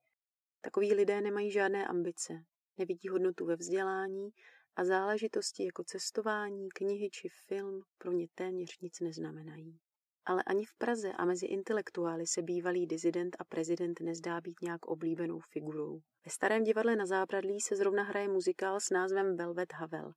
Takoví 0.60 0.94
lidé 0.94 1.20
nemají 1.20 1.50
žádné 1.50 1.86
ambice, 1.86 2.32
nevidí 2.78 3.08
hodnotu 3.08 3.46
ve 3.46 3.56
vzdělání 3.56 4.30
a 4.76 4.84
záležitosti 4.84 5.64
jako 5.64 5.84
cestování, 5.84 6.68
knihy 6.68 7.10
či 7.10 7.28
film 7.46 7.82
pro 7.98 8.12
ně 8.12 8.26
téměř 8.34 8.78
nic 8.80 9.00
neznamenají. 9.00 9.78
Ale 10.26 10.42
ani 10.42 10.64
v 10.64 10.74
Praze 10.78 11.12
a 11.12 11.24
mezi 11.24 11.46
intelektuály 11.46 12.26
se 12.26 12.42
bývalý 12.42 12.86
dizident 12.86 13.36
a 13.38 13.44
prezident 13.44 14.00
nezdá 14.00 14.40
být 14.40 14.62
nějak 14.62 14.86
oblíbenou 14.86 15.40
figurou. 15.40 16.00
Ve 16.24 16.30
starém 16.30 16.64
divadle 16.64 16.96
na 16.96 17.06
Zábradlí 17.06 17.60
se 17.60 17.76
zrovna 17.76 18.02
hraje 18.02 18.28
muzikál 18.28 18.80
s 18.80 18.90
názvem 18.90 19.36
Velvet 19.36 19.72
Havel 19.72 20.12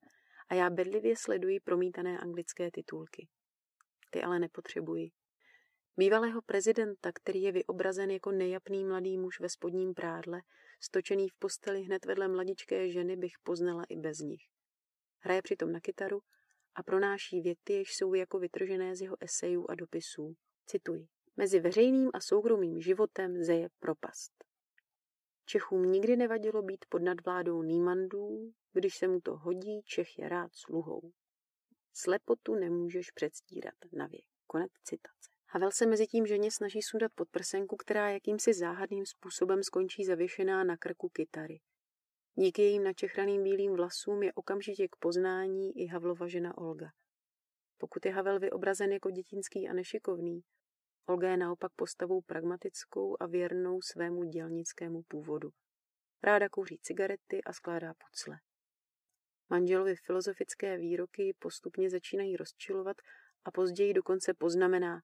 a 0.48 0.54
já 0.54 0.70
bedlivě 0.70 1.16
sleduji 1.16 1.60
promítané 1.60 2.18
anglické 2.18 2.70
titulky. 2.70 3.28
Ty 4.10 4.22
ale 4.22 4.38
nepotřebuji. 4.38 5.10
Bývalého 5.96 6.42
prezidenta, 6.42 7.12
který 7.12 7.42
je 7.42 7.52
vyobrazen 7.52 8.10
jako 8.10 8.32
nejapný 8.32 8.84
mladý 8.84 9.18
muž 9.18 9.40
ve 9.40 9.48
spodním 9.48 9.94
prádle, 9.94 10.40
stočený 10.80 11.28
v 11.28 11.38
posteli 11.38 11.82
hned 11.82 12.04
vedle 12.04 12.28
mladičké 12.28 12.90
ženy, 12.90 13.16
bych 13.16 13.32
poznala 13.42 13.84
i 13.88 13.96
bez 13.96 14.18
nich. 14.18 14.42
Hraje 15.18 15.42
přitom 15.42 15.72
na 15.72 15.80
kytaru 15.80 16.20
a 16.78 16.82
pronáší 16.82 17.40
věty, 17.40 17.72
jež 17.72 17.94
jsou 17.94 18.14
jako 18.14 18.38
vytržené 18.38 18.96
z 18.96 19.00
jeho 19.00 19.16
esejů 19.20 19.66
a 19.70 19.74
dopisů. 19.74 20.34
Cituji. 20.66 21.06
Mezi 21.36 21.60
veřejným 21.60 22.10
a 22.14 22.20
soukromým 22.20 22.80
životem 22.80 23.44
zeje 23.44 23.68
propast. 23.78 24.32
Čechům 25.46 25.92
nikdy 25.92 26.16
nevadilo 26.16 26.62
být 26.62 26.84
pod 26.88 27.02
nadvládou 27.02 27.62
Nýmandů, 27.62 28.52
když 28.72 28.96
se 28.96 29.08
mu 29.08 29.20
to 29.20 29.36
hodí, 29.36 29.82
Čech 29.84 30.18
je 30.18 30.28
rád 30.28 30.54
sluhou. 30.54 31.12
Slepotu 31.92 32.54
nemůžeš 32.54 33.10
předstírat 33.10 33.74
na 33.92 34.06
věk. 34.06 34.24
Konec 34.46 34.72
citace. 34.84 35.30
Havel 35.48 35.70
se 35.70 35.86
mezi 35.86 36.06
tím 36.06 36.26
ženě 36.26 36.50
snaží 36.50 36.82
sundat 36.82 37.12
podprsenku, 37.14 37.76
která 37.76 38.10
jakýmsi 38.10 38.54
záhadným 38.54 39.06
způsobem 39.06 39.62
skončí 39.62 40.04
zavěšená 40.04 40.64
na 40.64 40.76
krku 40.76 41.08
kytary. 41.08 41.60
Díky 42.40 42.62
jejím 42.62 42.84
načehraným 42.84 43.42
bílým 43.42 43.72
vlasům 43.72 44.22
je 44.22 44.32
okamžitě 44.32 44.88
k 44.88 44.96
poznání 44.96 45.78
i 45.78 45.86
Havlova 45.86 46.28
žena 46.28 46.58
Olga. 46.58 46.90
Pokud 47.78 48.06
je 48.06 48.12
Havel 48.12 48.38
vyobrazen 48.38 48.92
jako 48.92 49.10
dětinský 49.10 49.68
a 49.68 49.72
nešikovný, 49.72 50.42
Olga 51.06 51.30
je 51.30 51.36
naopak 51.36 51.72
postavou 51.76 52.20
pragmatickou 52.20 53.16
a 53.20 53.26
věrnou 53.26 53.82
svému 53.82 54.24
dělnickému 54.24 55.02
původu. 55.02 55.50
Ráda 56.22 56.48
kouří 56.48 56.78
cigarety 56.78 57.42
a 57.44 57.52
skládá 57.52 57.94
pucle. 57.94 58.38
Manželovi 59.50 59.96
filozofické 59.96 60.76
výroky 60.76 61.34
postupně 61.38 61.90
začínají 61.90 62.36
rozčilovat 62.36 62.96
a 63.44 63.50
později 63.50 63.94
dokonce 63.94 64.34
poznamená, 64.34 65.00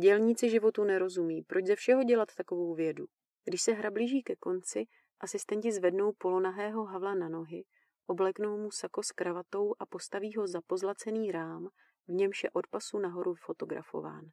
dělníci 0.00 0.50
životu 0.50 0.84
nerozumí, 0.84 1.42
proč 1.42 1.66
ze 1.66 1.76
všeho 1.76 2.02
dělat 2.02 2.34
takovou 2.34 2.74
vědu. 2.74 3.06
Když 3.44 3.62
se 3.62 3.72
hra 3.72 3.90
blíží 3.90 4.22
ke 4.22 4.36
konci, 4.36 4.86
Asistenti 5.20 5.72
zvednou 5.72 6.12
polonahého 6.12 6.84
Havla 6.84 7.14
na 7.14 7.28
nohy, 7.28 7.64
obleknou 8.06 8.58
mu 8.58 8.70
sako 8.70 9.02
s 9.02 9.12
kravatou 9.12 9.74
a 9.78 9.86
postaví 9.86 10.34
ho 10.34 10.46
za 10.46 10.60
pozlacený 10.66 11.32
rám, 11.32 11.68
v 12.08 12.12
němž 12.12 12.44
je 12.44 12.50
od 12.50 12.66
pasu 12.66 12.98
nahoru 12.98 13.34
fotografován. 13.34 14.30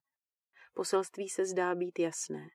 Poselství 0.73 1.29
se 1.29 1.45
zdá 1.45 1.75
být 1.75 1.99
jasné. 1.99 2.47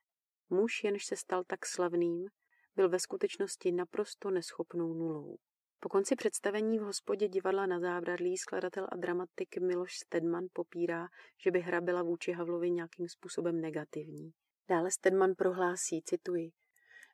Muž, 0.49 0.83
jenž 0.83 1.05
se 1.05 1.15
stal 1.15 1.43
tak 1.47 1.65
slavným, 1.65 2.27
byl 2.75 2.89
ve 2.89 2.99
skutečnosti 2.99 3.71
naprosto 3.71 4.31
neschopnou 4.31 4.93
nulou. 4.93 5.37
Po 5.79 5.89
konci 5.89 6.15
představení 6.15 6.79
v 6.79 6.81
hospodě 6.81 7.27
divadla 7.27 7.65
na 7.65 7.79
zábradlí 7.79 8.37
skladatel 8.37 8.87
a 8.91 8.95
dramatik 8.95 9.57
Miloš 9.57 9.95
Stedman 9.95 10.45
popírá, 10.53 11.07
že 11.43 11.51
by 11.51 11.59
hra 11.59 11.81
byla 11.81 12.03
vůči 12.03 12.31
Havlovi 12.31 12.71
nějakým 12.71 13.07
způsobem 13.09 13.61
negativní. 13.61 14.31
Dále 14.69 14.91
Stedman 14.91 15.35
prohlásí, 15.37 16.01
cituji, 16.05 16.51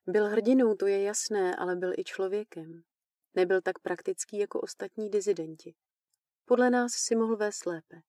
byl 0.07 0.25
hrdinou, 0.27 0.75
to 0.75 0.87
je 0.87 1.03
jasné, 1.03 1.55
ale 1.55 1.75
byl 1.75 1.93
i 1.97 2.03
člověkem. 2.03 2.83
Nebyl 3.35 3.61
tak 3.61 3.79
praktický 3.79 4.37
jako 4.37 4.61
ostatní 4.61 5.09
dizidenti. 5.09 5.75
Podle 6.45 6.69
nás 6.69 6.91
si 6.93 7.15
mohl 7.15 7.37
vést 7.37 7.65
lépe. 7.65 8.01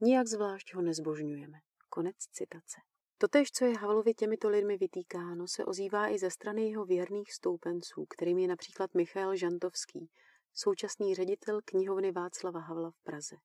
Nijak 0.00 0.26
zvlášť 0.26 0.74
ho 0.74 0.82
nezbožňujeme. 0.82 1.58
Konec 1.88 2.16
citace. 2.18 2.80
Totež, 3.18 3.50
co 3.52 3.64
je 3.64 3.78
Havlovi 3.78 4.14
těmito 4.14 4.48
lidmi 4.48 4.76
vytýkáno, 4.76 5.48
se 5.48 5.64
ozývá 5.64 6.08
i 6.08 6.18
ze 6.18 6.30
strany 6.30 6.68
jeho 6.68 6.84
věrných 6.84 7.32
stoupenců, 7.32 8.06
kterým 8.06 8.38
je 8.38 8.48
například 8.48 8.94
Michal 8.94 9.36
Žantovský, 9.36 10.10
současný 10.54 11.14
ředitel 11.14 11.60
knihovny 11.64 12.12
Václava 12.12 12.60
Havla 12.60 12.90
v 12.90 13.02
Praze. 13.02 13.36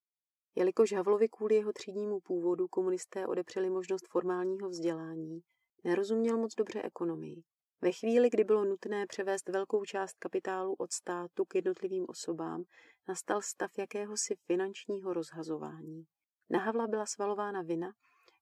Jelikož 0.55 0.93
Havlovi 0.93 1.29
kvůli 1.29 1.55
jeho 1.55 1.73
třídnímu 1.73 2.19
původu 2.19 2.67
komunisté 2.67 3.27
odepřeli 3.27 3.69
možnost 3.69 4.07
formálního 4.09 4.69
vzdělání, 4.69 5.39
nerozuměl 5.83 6.37
moc 6.37 6.55
dobře 6.55 6.81
ekonomii. 6.81 7.43
Ve 7.81 7.91
chvíli, 7.91 8.29
kdy 8.29 8.43
bylo 8.43 8.65
nutné 8.65 9.07
převést 9.07 9.49
velkou 9.49 9.85
část 9.85 10.17
kapitálu 10.19 10.73
od 10.73 10.91
státu 10.91 11.45
k 11.45 11.55
jednotlivým 11.55 12.05
osobám, 12.09 12.63
nastal 13.07 13.41
stav 13.41 13.71
jakéhosi 13.77 14.35
finančního 14.35 15.13
rozhazování. 15.13 16.05
Na 16.49 16.59
Havla 16.59 16.87
byla 16.87 17.05
svalována 17.05 17.61
vina, 17.61 17.93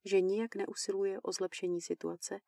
že 0.05 0.21
nijak 0.21 0.55
neusiluje 0.55 1.19
o 1.21 1.31
zlepšení 1.31 1.81
situace, 1.81 2.39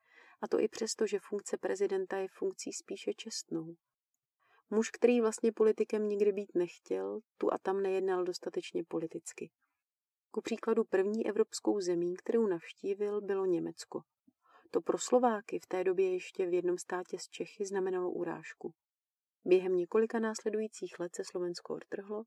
a 0.42 0.48
to 0.48 0.60
i 0.60 0.68
přesto, 0.68 1.08
že 1.08 1.20
funkce 1.20 1.58
prezidenta 1.58 2.18
je 2.18 2.28
funkcí 2.28 2.74
spíše 2.74 3.14
čestnou. 3.14 3.76
Muž, 4.70 4.92
který 4.92 5.22
vlastně 5.22 5.52
politikem 5.52 6.08
nikdy 6.08 6.32
být 6.32 6.56
nechtěl, 6.56 7.20
tu 7.38 7.54
a 7.54 7.58
tam 7.58 7.82
nejednal 7.82 8.24
dostatečně 8.24 8.84
politicky. 8.84 9.52
Ku 10.32 10.42
příkladu 10.42 10.84
první 10.84 11.28
evropskou 11.28 11.80
zemí, 11.82 12.16
kterou 12.16 12.48
navštívil, 12.48 13.22
bylo 13.22 13.46
Německo. 13.46 14.02
To 14.72 14.82
pro 14.82 14.98
Slováky 14.98 15.60
v 15.60 15.68
té 15.68 15.84
době 15.84 16.14
ještě 16.14 16.46
v 16.46 16.54
jednom 16.54 16.78
státě 16.78 17.20
z 17.20 17.30
Čechy 17.30 17.66
znamenalo 17.66 18.12
urážku. 18.12 18.74
Během 19.46 19.76
několika 19.76 20.20
následujících 20.20 21.00
let 21.00 21.16
se 21.16 21.24
Slovensko 21.26 21.74
odtrhlo 21.74 22.24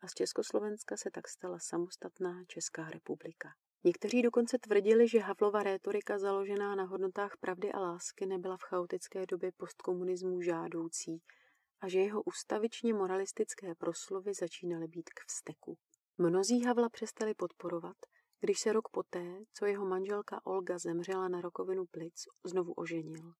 a 0.00 0.08
z 0.08 0.14
Československa 0.14 0.96
se 0.96 1.10
tak 1.10 1.28
stala 1.28 1.58
samostatná 1.58 2.44
Česká 2.48 2.90
republika. 2.90 3.48
Někteří 3.84 4.22
dokonce 4.22 4.58
tvrdili, 4.58 5.08
že 5.08 5.20
Havlova 5.20 5.62
rétorika 5.62 6.18
založená 6.18 6.74
na 6.74 6.84
hodnotách 6.84 7.36
pravdy 7.40 7.72
a 7.72 7.80
lásky 7.80 8.26
nebyla 8.26 8.56
v 8.56 8.62
chaotické 8.62 9.26
době 9.26 9.52
postkomunismu 9.56 10.42
žádoucí 10.42 11.22
a 11.80 11.88
že 11.88 11.98
jeho 11.98 12.22
ustavičně 12.22 12.94
moralistické 12.94 13.74
proslovy 13.74 14.34
začínaly 14.34 14.88
být 14.88 15.10
k 15.10 15.20
vzteku. 15.26 15.78
Mnozí 16.18 16.62
Havla 16.62 16.88
přestali 16.88 17.34
podporovat, 17.34 17.96
když 18.40 18.60
se 18.60 18.72
rok 18.72 18.88
poté, 18.88 19.44
co 19.52 19.66
jeho 19.66 19.86
manželka 19.86 20.46
Olga 20.46 20.78
zemřela 20.78 21.28
na 21.28 21.40
rakovinu 21.40 21.86
plic, 21.86 22.24
znovu 22.44 22.72
oženil. 22.72 23.32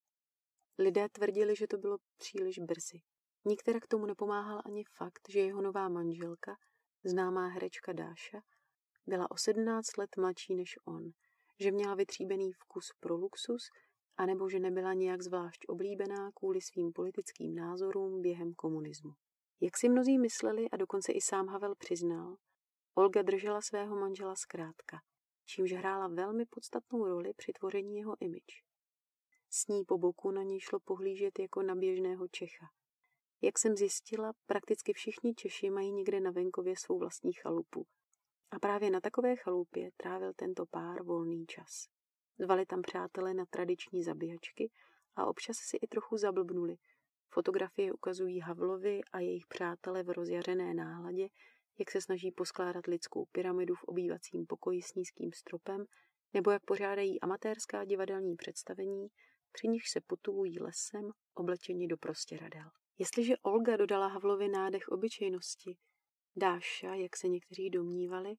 Lidé 0.78 1.08
tvrdili, 1.08 1.56
že 1.56 1.66
to 1.66 1.78
bylo 1.78 1.98
příliš 2.16 2.58
brzy. 2.58 3.00
Nikterak 3.44 3.84
k 3.84 3.88
tomu 3.88 4.06
nepomáhal 4.06 4.62
ani 4.64 4.84
fakt, 4.96 5.20
že 5.28 5.40
jeho 5.40 5.62
nová 5.62 5.88
manželka, 5.88 6.56
známá 7.04 7.48
herečka 7.48 7.92
Dáša, 7.92 8.40
byla 9.06 9.30
o 9.30 9.36
17 9.36 9.96
let 9.96 10.16
mladší 10.16 10.54
než 10.54 10.78
on, 10.84 11.10
že 11.60 11.70
měla 11.70 11.94
vytříbený 11.94 12.52
vkus 12.52 12.86
pro 13.00 13.16
luxus, 13.16 13.62
anebo 14.16 14.48
že 14.48 14.58
nebyla 14.58 14.94
nějak 14.94 15.22
zvlášť 15.22 15.60
oblíbená 15.68 16.30
kvůli 16.32 16.60
svým 16.60 16.92
politickým 16.92 17.54
názorům 17.54 18.22
během 18.22 18.54
komunismu. 18.54 19.12
Jak 19.60 19.78
si 19.78 19.88
mnozí 19.88 20.18
mysleli 20.18 20.70
a 20.70 20.76
dokonce 20.76 21.12
i 21.12 21.20
sám 21.20 21.46
Havel 21.46 21.74
přiznal, 21.74 22.36
Olga 22.94 23.22
držela 23.22 23.60
svého 23.60 23.96
manžela 23.96 24.36
zkrátka, 24.36 25.00
čímž 25.44 25.72
hrála 25.72 26.08
velmi 26.08 26.46
podstatnou 26.46 27.06
roli 27.06 27.32
při 27.36 27.52
tvoření 27.52 27.98
jeho 27.98 28.16
image. 28.20 28.64
S 29.50 29.68
ní 29.68 29.84
po 29.84 29.98
boku 29.98 30.30
na 30.30 30.42
něj 30.42 30.60
šlo 30.60 30.80
pohlížet 30.80 31.38
jako 31.38 31.62
na 31.62 31.74
běžného 31.74 32.28
Čecha. 32.28 32.66
Jak 33.42 33.58
jsem 33.58 33.76
zjistila, 33.76 34.32
prakticky 34.46 34.92
všichni 34.92 35.34
Češi 35.34 35.70
mají 35.70 35.92
někde 35.92 36.20
na 36.20 36.30
venkově 36.30 36.76
svou 36.76 36.98
vlastní 36.98 37.32
chalupu. 37.32 37.86
A 38.50 38.58
právě 38.58 38.90
na 38.90 39.00
takové 39.00 39.36
chalupě 39.36 39.90
trávil 39.96 40.32
tento 40.36 40.66
pár 40.66 41.02
volný 41.02 41.46
čas. 41.46 41.88
Zvali 42.38 42.66
tam 42.66 42.82
přátelé 42.82 43.34
na 43.34 43.44
tradiční 43.50 44.02
zabíjačky 44.02 44.70
a 45.16 45.26
občas 45.26 45.56
si 45.56 45.76
i 45.76 45.86
trochu 45.86 46.16
zablbnuli. 46.16 46.76
Fotografie 47.28 47.92
ukazují 47.92 48.40
Havlovi 48.40 49.00
a 49.12 49.20
jejich 49.20 49.46
přátele 49.46 50.02
v 50.02 50.10
rozjařené 50.10 50.74
náladě, 50.74 51.28
jak 51.80 51.90
se 51.90 52.00
snaží 52.00 52.30
poskládat 52.30 52.86
lidskou 52.86 53.24
pyramidu 53.32 53.74
v 53.74 53.84
obývacím 53.84 54.46
pokoji 54.46 54.82
s 54.82 54.94
nízkým 54.94 55.32
stropem, 55.32 55.84
nebo 56.34 56.50
jak 56.50 56.64
pořádají 56.64 57.20
amatérská 57.20 57.84
divadelní 57.84 58.36
představení, 58.36 59.08
při 59.52 59.68
nich 59.68 59.88
se 59.88 60.00
potulují 60.00 60.60
lesem, 60.60 61.10
oblečeni 61.34 61.86
do 61.86 61.96
prostěradel. 61.96 62.70
Jestliže 62.98 63.34
Olga 63.42 63.76
dodala 63.76 64.06
Havlovi 64.06 64.48
nádech 64.48 64.88
obyčejnosti, 64.88 65.76
Dáša, 66.36 66.94
jak 66.94 67.16
se 67.16 67.28
někteří 67.28 67.70
domnívali, 67.70 68.34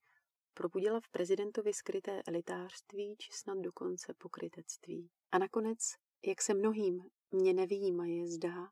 probudila 0.53 0.99
v 0.99 1.09
prezidentovi 1.11 1.73
skryté 1.73 2.21
elitářství 2.27 3.15
či 3.19 3.31
snad 3.33 3.57
dokonce 3.57 4.13
pokrytectví. 4.17 5.09
A 5.31 5.37
nakonec, 5.37 5.77
jak 6.25 6.41
se 6.41 6.53
mnohým 6.53 7.03
mě 7.31 7.53
nevýjímaje 7.53 8.27
zdá, 8.27 8.67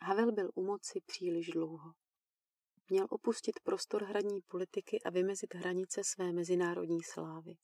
Havel 0.00 0.32
byl 0.32 0.50
u 0.54 0.64
moci 0.64 1.00
příliš 1.06 1.46
dlouho. 1.46 1.92
Měl 2.90 3.06
opustit 3.10 3.60
prostor 3.60 4.04
hradní 4.04 4.40
politiky 4.40 5.02
a 5.02 5.10
vymezit 5.10 5.54
hranice 5.54 6.04
své 6.04 6.32
mezinárodní 6.32 7.02
slávy. 7.02 7.56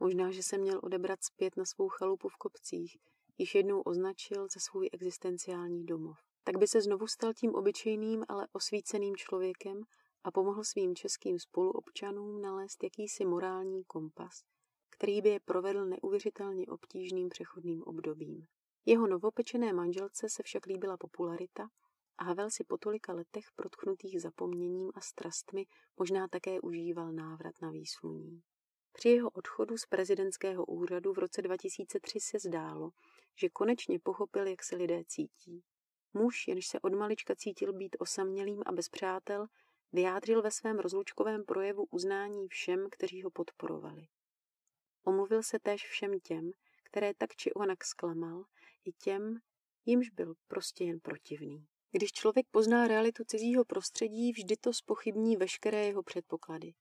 Možná, 0.00 0.30
že 0.30 0.42
se 0.42 0.58
měl 0.58 0.80
odebrat 0.82 1.24
zpět 1.24 1.56
na 1.56 1.64
svou 1.64 1.88
chalupu 1.88 2.28
v 2.28 2.36
kopcích, 2.36 2.96
již 3.38 3.54
jednou 3.54 3.80
označil 3.80 4.48
za 4.54 4.60
svůj 4.60 4.88
existenciální 4.92 5.86
domov. 5.86 6.18
Tak 6.44 6.56
by 6.58 6.66
se 6.66 6.82
znovu 6.82 7.06
stal 7.06 7.34
tím 7.34 7.54
obyčejným, 7.54 8.24
ale 8.28 8.48
osvíceným 8.52 9.16
člověkem 9.16 9.82
a 10.24 10.30
pomohl 10.30 10.64
svým 10.64 10.96
českým 10.96 11.38
spoluobčanům 11.38 12.42
nalézt 12.42 12.82
jakýsi 12.82 13.24
morální 13.24 13.84
kompas, 13.84 14.42
který 14.90 15.22
by 15.22 15.28
je 15.28 15.40
provedl 15.40 15.86
neuvěřitelně 15.86 16.66
obtížným 16.66 17.28
přechodným 17.28 17.82
obdobím. 17.82 18.46
Jeho 18.86 19.06
novopečené 19.06 19.72
manželce 19.72 20.28
se 20.28 20.42
však 20.42 20.66
líbila 20.66 20.96
popularita 20.96 21.68
a 22.20 22.24
Havel 22.24 22.50
si 22.50 22.64
po 22.64 22.78
tolika 22.78 23.12
letech 23.12 23.44
protchnutých 23.56 24.22
zapomněním 24.22 24.90
a 24.94 25.00
strastmi 25.00 25.66
možná 25.96 26.28
také 26.28 26.60
užíval 26.60 27.12
návrat 27.12 27.54
na 27.62 27.70
výsluní. 27.70 28.42
Při 28.92 29.08
jeho 29.08 29.30
odchodu 29.30 29.78
z 29.78 29.86
prezidentského 29.86 30.64
úřadu 30.64 31.12
v 31.12 31.18
roce 31.18 31.42
2003 31.42 32.20
se 32.20 32.38
zdálo, 32.38 32.90
že 33.36 33.48
konečně 33.48 33.98
pochopil, 33.98 34.46
jak 34.46 34.62
se 34.62 34.76
lidé 34.76 35.04
cítí. 35.04 35.62
Muž, 36.14 36.48
jenž 36.48 36.66
se 36.66 36.80
od 36.80 36.94
malička 36.94 37.34
cítil 37.36 37.72
být 37.72 37.96
osamělým 37.98 38.62
a 38.66 38.72
bez 38.72 38.88
přátel, 38.88 39.46
vyjádřil 39.92 40.42
ve 40.42 40.50
svém 40.50 40.78
rozlučkovém 40.78 41.44
projevu 41.44 41.86
uznání 41.90 42.48
všem, 42.48 42.86
kteří 42.90 43.22
ho 43.22 43.30
podporovali. 43.30 44.06
Omluvil 45.04 45.42
se 45.42 45.58
též 45.58 45.86
všem 45.86 46.20
těm, 46.20 46.50
které 46.84 47.14
tak 47.14 47.36
či 47.36 47.52
onak 47.52 47.84
zklamal, 47.84 48.44
i 48.84 48.92
těm, 48.92 49.38
jimž 49.86 50.10
byl 50.10 50.34
prostě 50.48 50.84
jen 50.84 51.00
protivný. 51.00 51.66
Když 51.92 52.12
člověk 52.12 52.46
pozná 52.50 52.88
realitu 52.88 53.24
cizího 53.24 53.64
prostředí, 53.64 54.32
vždy 54.32 54.56
to 54.56 54.72
spochybní 54.72 55.36
veškeré 55.36 55.86
jeho 55.86 56.02
předpoklady. 56.02 56.72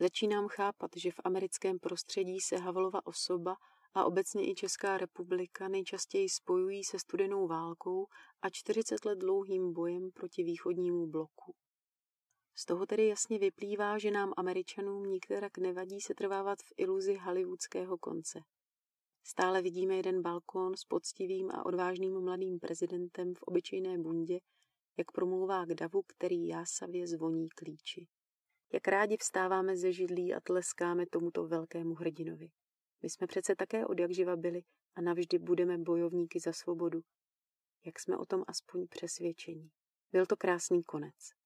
Začínám 0.00 0.48
chápat, 0.48 0.90
že 0.96 1.10
v 1.10 1.20
americkém 1.24 1.78
prostředí 1.78 2.40
se 2.40 2.56
Havlova 2.56 3.06
osoba 3.06 3.56
a 3.94 4.04
obecně 4.04 4.50
i 4.50 4.54
Česká 4.54 4.98
republika 4.98 5.68
nejčastěji 5.68 6.28
spojují 6.28 6.84
se 6.84 6.98
studenou 6.98 7.46
válkou 7.46 8.06
a 8.42 8.50
40 8.50 9.04
let 9.04 9.18
dlouhým 9.18 9.72
bojem 9.72 10.10
proti 10.10 10.42
východnímu 10.42 11.06
bloku. 11.06 11.54
Z 12.56 12.64
toho 12.64 12.86
tedy 12.86 13.06
jasně 13.06 13.38
vyplývá, 13.38 13.98
že 13.98 14.10
nám 14.10 14.32
Američanům 14.36 15.02
nikterak 15.04 15.58
nevadí 15.58 16.00
se 16.00 16.14
trvávat 16.14 16.58
v 16.58 16.72
iluzi 16.76 17.14
hollywoodského 17.14 17.98
konce. 17.98 18.40
Stále 19.28 19.62
vidíme 19.62 19.96
jeden 19.96 20.22
balkón 20.22 20.76
s 20.76 20.84
poctivým 20.84 21.50
a 21.50 21.66
odvážným 21.66 22.20
mladým 22.20 22.58
prezidentem 22.58 23.34
v 23.34 23.42
obyčejné 23.42 23.98
bundě, 23.98 24.40
jak 24.96 25.12
promlouvá 25.12 25.66
k 25.66 25.74
davu, 25.74 26.02
který 26.06 26.46
jásavě 26.46 27.06
zvoní 27.06 27.48
klíči. 27.48 28.08
Jak 28.72 28.88
rádi 28.88 29.16
vstáváme 29.16 29.76
ze 29.76 29.92
židlí 29.92 30.34
a 30.34 30.40
tleskáme 30.40 31.06
tomuto 31.06 31.46
velkému 31.46 31.94
hrdinovi. 31.94 32.50
My 33.02 33.10
jsme 33.10 33.26
přece 33.26 33.56
také 33.56 33.86
od 33.86 33.98
jak 33.98 34.10
živa 34.10 34.36
byli 34.36 34.62
a 34.94 35.00
navždy 35.00 35.38
budeme 35.38 35.78
bojovníky 35.78 36.40
za 36.40 36.52
svobodu. 36.52 37.00
Jak 37.86 38.00
jsme 38.00 38.16
o 38.16 38.26
tom 38.26 38.44
aspoň 38.46 38.88
přesvědčení. 38.88 39.70
Byl 40.12 40.26
to 40.26 40.36
krásný 40.36 40.82
konec. 40.82 41.37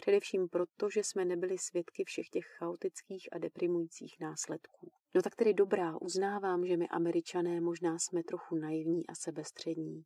Především 0.00 0.48
proto, 0.48 0.90
že 0.90 1.04
jsme 1.04 1.24
nebyli 1.24 1.58
svědky 1.58 2.04
všech 2.04 2.28
těch 2.28 2.44
chaotických 2.58 3.28
a 3.32 3.38
deprimujících 3.38 4.16
následků. 4.20 4.92
No 5.14 5.22
tak 5.22 5.36
tedy 5.36 5.54
dobrá, 5.54 5.98
uznávám, 6.00 6.66
že 6.66 6.76
my 6.76 6.88
američané 6.88 7.60
možná 7.60 7.98
jsme 7.98 8.22
trochu 8.22 8.56
naivní 8.56 9.06
a 9.06 9.14
sebestřední. 9.14 10.04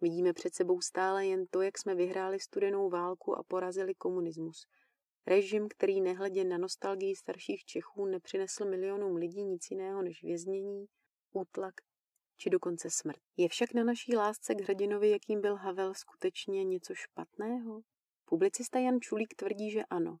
Vidíme 0.00 0.32
před 0.32 0.54
sebou 0.54 0.80
stále 0.80 1.26
jen 1.26 1.46
to, 1.46 1.62
jak 1.62 1.78
jsme 1.78 1.94
vyhráli 1.94 2.40
studenou 2.40 2.90
válku 2.90 3.38
a 3.38 3.42
porazili 3.42 3.94
komunismus. 3.94 4.66
Režim, 5.26 5.68
který 5.68 6.00
nehledě 6.00 6.44
na 6.44 6.58
nostalgii 6.58 7.16
starších 7.16 7.64
Čechů 7.64 8.06
nepřinesl 8.06 8.64
milionům 8.64 9.16
lidí 9.16 9.44
nic 9.44 9.70
jiného 9.70 10.02
než 10.02 10.22
věznění, 10.22 10.86
útlak 11.32 11.74
či 12.36 12.50
dokonce 12.50 12.90
smrt. 12.90 13.20
Je 13.36 13.48
však 13.48 13.74
na 13.74 13.84
naší 13.84 14.16
lásce 14.16 14.54
k 14.54 14.60
hrdinovi, 14.60 15.10
jakým 15.10 15.40
byl 15.40 15.56
Havel, 15.56 15.94
skutečně 15.94 16.64
něco 16.64 16.94
špatného? 16.94 17.82
Publicista 18.30 18.78
Jan 18.78 19.00
Čulík 19.00 19.34
tvrdí, 19.34 19.70
že 19.70 19.84
ano. 19.84 20.18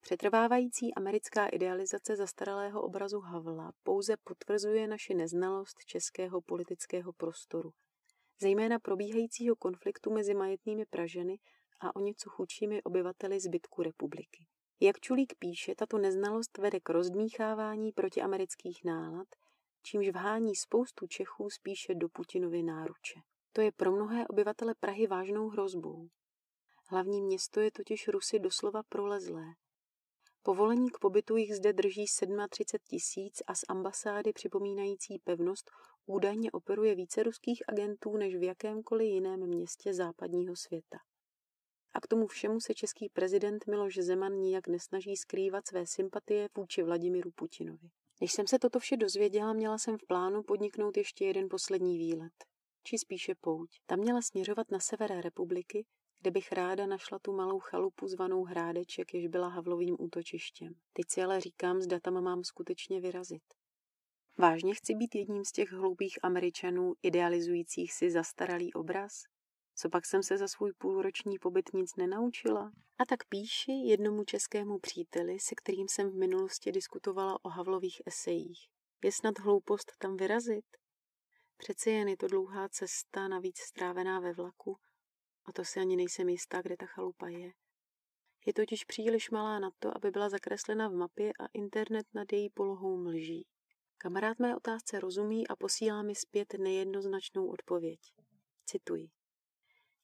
Přetrvávající 0.00 0.94
americká 0.94 1.46
idealizace 1.46 2.16
zastaralého 2.16 2.82
obrazu 2.82 3.20
Havla 3.20 3.72
pouze 3.82 4.16
potvrzuje 4.24 4.88
naši 4.88 5.14
neznalost 5.14 5.76
českého 5.86 6.40
politického 6.40 7.12
prostoru, 7.12 7.70
zejména 8.40 8.78
probíhajícího 8.78 9.56
konfliktu 9.56 10.12
mezi 10.12 10.34
majetnými 10.34 10.86
Praženy 10.86 11.38
a 11.80 11.96
o 11.96 12.00
něco 12.00 12.30
chudšími 12.30 12.82
obyvateli 12.82 13.40
zbytku 13.40 13.82
republiky. 13.82 14.46
Jak 14.80 15.00
Čulík 15.00 15.34
píše, 15.38 15.74
tato 15.74 15.98
neznalost 15.98 16.58
vede 16.58 16.80
k 16.80 16.90
rozdmíchávání 16.90 17.92
protiamerických 17.92 18.84
nálad, 18.84 19.28
čímž 19.82 20.08
vhání 20.08 20.56
spoustu 20.56 21.06
Čechů 21.06 21.50
spíše 21.50 21.94
do 21.94 22.08
Putinovy 22.08 22.62
náruče. 22.62 23.20
To 23.52 23.60
je 23.60 23.72
pro 23.72 23.92
mnohé 23.92 24.28
obyvatele 24.28 24.74
Prahy 24.80 25.06
vážnou 25.06 25.48
hrozbou. 25.48 26.08
Hlavní 26.90 27.22
město 27.22 27.60
je 27.60 27.70
totiž 27.70 28.08
Rusy 28.08 28.38
doslova 28.38 28.82
prolezlé. 28.82 29.44
Povolení 30.42 30.90
k 30.90 30.98
pobytu 30.98 31.36
jich 31.36 31.54
zde 31.54 31.72
drží 31.72 32.04
37 32.50 32.78
tisíc 32.88 33.42
a 33.46 33.54
z 33.54 33.60
ambasády 33.68 34.32
připomínající 34.32 35.18
pevnost 35.18 35.70
údajně 36.06 36.50
operuje 36.50 36.94
více 36.94 37.22
ruských 37.22 37.62
agentů 37.68 38.16
než 38.16 38.36
v 38.36 38.42
jakémkoliv 38.42 39.08
jiném 39.08 39.46
městě 39.46 39.94
západního 39.94 40.56
světa. 40.56 40.98
A 41.94 42.00
k 42.00 42.06
tomu 42.06 42.26
všemu 42.26 42.60
se 42.60 42.74
český 42.74 43.08
prezident 43.08 43.66
Miloš 43.66 43.94
Zeman 43.94 44.32
nijak 44.32 44.68
nesnaží 44.68 45.16
skrývat 45.16 45.66
své 45.66 45.86
sympatie 45.86 46.48
vůči 46.56 46.82
Vladimiru 46.82 47.30
Putinovi. 47.30 47.88
Když 48.18 48.32
jsem 48.32 48.46
se 48.46 48.58
toto 48.58 48.78
vše 48.78 48.96
dozvěděla, 48.96 49.52
měla 49.52 49.78
jsem 49.78 49.98
v 49.98 50.06
plánu 50.06 50.42
podniknout 50.42 50.96
ještě 50.96 51.24
jeden 51.24 51.48
poslední 51.48 51.98
výlet, 51.98 52.32
či 52.82 52.98
spíše 52.98 53.34
pouť. 53.40 53.70
Tam 53.86 53.98
měla 53.98 54.22
směřovat 54.22 54.70
na 54.70 54.80
sever 54.80 55.20
republiky, 55.20 55.86
kde 56.20 56.30
bych 56.30 56.52
ráda 56.52 56.86
našla 56.86 57.18
tu 57.18 57.32
malou 57.32 57.58
chalupu 57.58 58.08
zvanou 58.08 58.44
Hrádeček, 58.44 59.14
jež 59.14 59.26
byla 59.26 59.48
Havlovým 59.48 59.96
útočištěm. 59.98 60.74
Teď 60.92 61.06
si 61.08 61.22
ale 61.22 61.40
říkám, 61.40 61.80
zda 61.80 62.00
tam 62.00 62.22
mám 62.22 62.44
skutečně 62.44 63.00
vyrazit. 63.00 63.42
Vážně 64.38 64.74
chci 64.74 64.94
být 64.94 65.14
jedním 65.14 65.44
z 65.44 65.52
těch 65.52 65.72
hloupých 65.72 66.18
američanů 66.22 66.94
idealizujících 67.02 67.92
si 67.92 68.10
zastaralý 68.10 68.72
obraz? 68.72 69.22
Co 69.74 69.88
pak 69.88 70.06
jsem 70.06 70.22
se 70.22 70.38
za 70.38 70.48
svůj 70.48 70.72
půlroční 70.78 71.38
pobyt 71.38 71.70
nic 71.74 71.96
nenaučila? 71.96 72.72
A 72.98 73.04
tak 73.06 73.24
píši 73.28 73.72
jednomu 73.72 74.24
českému 74.24 74.78
příteli, 74.78 75.40
se 75.40 75.54
kterým 75.54 75.88
jsem 75.88 76.10
v 76.10 76.14
minulosti 76.14 76.72
diskutovala 76.72 77.44
o 77.44 77.48
Havlových 77.48 78.02
esejích. 78.06 78.68
Je 79.04 79.12
snad 79.12 79.38
hloupost 79.38 79.92
tam 79.98 80.16
vyrazit? 80.16 80.64
Přece 81.56 81.90
jen 81.90 82.08
je 82.08 82.16
to 82.16 82.26
dlouhá 82.26 82.68
cesta, 82.68 83.28
navíc 83.28 83.58
strávená 83.58 84.20
ve 84.20 84.32
vlaku, 84.32 84.76
a 85.48 85.52
to 85.52 85.64
si 85.64 85.80
ani 85.80 85.96
nejsem 85.96 86.28
jistá, 86.28 86.62
kde 86.62 86.76
ta 86.76 86.86
chalupa 86.86 87.28
je. 87.28 87.52
Je 88.46 88.52
totiž 88.52 88.84
příliš 88.84 89.30
malá 89.30 89.58
na 89.58 89.70
to, 89.78 89.96
aby 89.96 90.10
byla 90.10 90.28
zakreslena 90.28 90.88
v 90.88 90.92
mapě 90.92 91.32
a 91.40 91.46
internet 91.52 92.06
nad 92.14 92.32
její 92.32 92.50
polohou 92.50 92.96
mlží. 92.96 93.46
Kamarád 93.98 94.38
mé 94.38 94.56
otázce 94.56 95.00
rozumí 95.00 95.48
a 95.48 95.56
posílá 95.56 96.02
mi 96.02 96.14
zpět 96.14 96.54
nejednoznačnou 96.58 97.48
odpověď. 97.48 98.00
Cituji. 98.66 99.08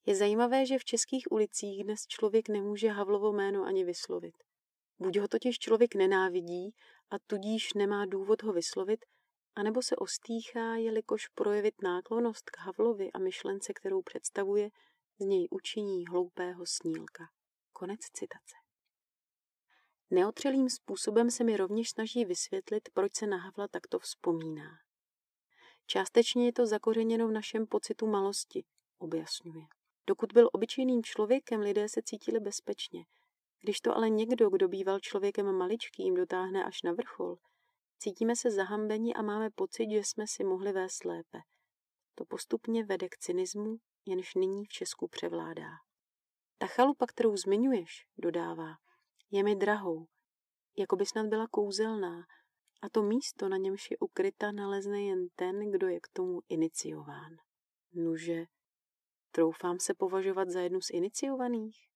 Je 0.07 0.15
zajímavé, 0.15 0.67
že 0.67 0.79
v 0.79 0.85
českých 0.85 1.33
ulicích 1.33 1.85
dnes 1.85 2.07
člověk 2.07 2.49
nemůže 2.49 2.89
Havlovo 2.89 3.33
jméno 3.33 3.65
ani 3.65 3.85
vyslovit. 3.85 4.35
Buď 4.99 5.19
ho 5.19 5.29
totiž 5.29 5.59
člověk 5.59 5.95
nenávidí 5.95 6.75
a 7.11 7.19
tudíž 7.27 7.75
nemá 7.75 8.07
důvod 8.07 8.43
ho 8.43 8.53
vyslovit, 8.53 9.05
anebo 9.55 9.83
se 9.83 9.97
ostýchá, 9.97 10.77
jelikož 10.77 11.29
projevit 11.29 11.75
náklonost 11.83 12.51
k 12.51 12.59
Havlovi 12.59 13.13
a 13.13 13.19
myšlence, 13.19 13.73
kterou 13.73 14.03
představuje, 14.03 14.71
z 15.19 15.25
něj 15.25 15.49
učiní 15.51 16.07
hloupého 16.07 16.67
snílka. 16.67 17.25
Konec 17.73 18.01
citace. 18.01 18.55
Neotřelým 20.11 20.71
způsobem 20.71 21.31
se 21.31 21.45
mi 21.45 21.57
rovněž 21.57 21.91
snaží 21.91 22.25
vysvětlit, 22.25 22.89
proč 22.95 23.15
se 23.15 23.27
na 23.27 23.37
Havla 23.37 23.69
takto 23.69 23.99
vzpomíná. 23.99 24.79
Částečně 25.87 26.47
je 26.47 26.53
to 26.53 26.67
zakořeněno 26.67 27.29
v 27.29 27.33
našem 27.33 27.67
pocitu 27.67 28.07
malosti, 28.07 28.65
objasňuje. 28.99 29.67
Dokud 30.07 30.33
byl 30.33 30.51
obyčejným 30.53 31.03
člověkem, 31.03 31.61
lidé 31.61 31.89
se 31.89 32.03
cítili 32.05 32.41
bezpečně. 32.41 33.05
Když 33.61 33.81
to 33.81 33.97
ale 33.97 34.11
někdo, 34.11 34.51
kdo 34.51 34.69
býval 34.69 35.01
člověkem 35.01 35.53
maličkým, 35.53 36.15
dotáhne 36.15 36.65
až 36.65 36.83
na 36.83 36.93
vrchol, 36.93 37.37
cítíme 37.99 38.37
se 38.37 38.51
zahambeni 38.51 39.15
a 39.15 39.23
máme 39.23 39.51
pocit, 39.51 39.91
že 39.91 39.99
jsme 39.99 40.27
si 40.27 40.45
mohli 40.45 40.73
vést 40.73 41.05
lépe. 41.05 41.39
To 42.15 42.25
postupně 42.25 42.85
vede 42.85 43.09
k 43.09 43.19
cynismu, 43.19 43.77
jenž 44.07 44.35
nyní 44.35 44.65
v 44.65 44.69
Česku 44.69 45.09
převládá. 45.09 45.71
Ta 46.59 46.67
chalupa, 46.67 47.07
kterou 47.07 47.37
zmiňuješ, 47.37 48.07
dodává, 48.19 48.75
je 49.31 49.43
mi 49.43 49.57
drahou, 49.57 50.07
jako 50.77 50.97
by 50.97 51.07
snad 51.07 51.27
byla 51.27 51.47
kouzelná, 51.51 52.27
a 52.83 52.89
to 52.89 53.03
místo, 53.03 53.49
na 53.49 53.57
němž 53.57 53.91
je 53.91 53.97
ukryta, 53.99 54.53
nalezne 54.53 55.03
jen 55.03 55.29
ten, 55.37 55.71
kdo 55.71 55.89
je 55.89 56.01
k 56.01 56.09
tomu 56.13 56.41
iniciován. 56.49 57.37
Nuže, 57.93 58.45
troufám 59.31 59.81
se 59.81 59.95
považovat 59.95 60.49
za 60.49 60.61
jednu 60.61 60.81
z 60.81 60.91
iniciovaných? 60.91 61.89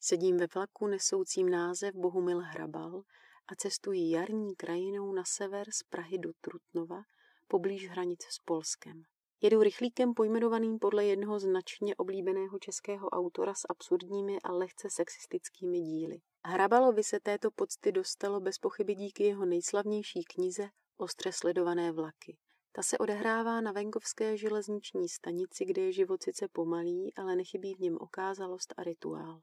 Sedím 0.00 0.36
ve 0.36 0.46
vlaku 0.54 0.86
nesoucím 0.86 1.50
název 1.50 1.94
Bohumil 1.94 2.40
Hrabal 2.40 3.02
a 3.46 3.54
cestuji 3.54 4.10
jarní 4.10 4.56
krajinou 4.56 5.12
na 5.12 5.24
sever 5.24 5.70
z 5.70 5.82
Prahy 5.82 6.18
do 6.18 6.32
Trutnova, 6.40 7.02
poblíž 7.48 7.88
hranic 7.88 8.22
s 8.22 8.38
Polskem. 8.44 9.02
Jedu 9.42 9.62
rychlíkem 9.62 10.14
pojmenovaným 10.14 10.78
podle 10.78 11.04
jednoho 11.04 11.38
značně 11.38 11.96
oblíbeného 11.96 12.58
českého 12.58 13.08
autora 13.08 13.54
s 13.54 13.66
absurdními 13.68 14.38
a 14.44 14.52
lehce 14.52 14.88
sexistickými 14.90 15.80
díly. 15.80 16.20
Hrabalovi 16.46 17.04
se 17.04 17.20
této 17.20 17.50
pocty 17.50 17.92
dostalo 17.92 18.40
bez 18.40 18.58
pochyby 18.58 18.94
díky 18.94 19.24
jeho 19.24 19.46
nejslavnější 19.46 20.24
knize 20.24 20.68
Ostře 20.96 21.32
sledované 21.32 21.92
vlaky. 21.92 22.36
Ta 22.72 22.82
se 22.82 22.98
odehrává 22.98 23.60
na 23.60 23.72
venkovské 23.72 24.36
železniční 24.36 25.08
stanici, 25.08 25.64
kde 25.64 25.82
je 25.82 25.92
život 25.92 26.22
sice 26.22 26.48
pomalý, 26.48 27.14
ale 27.16 27.36
nechybí 27.36 27.74
v 27.74 27.80
něm 27.80 27.96
okázalost 28.00 28.74
a 28.76 28.82
rituál. 28.84 29.40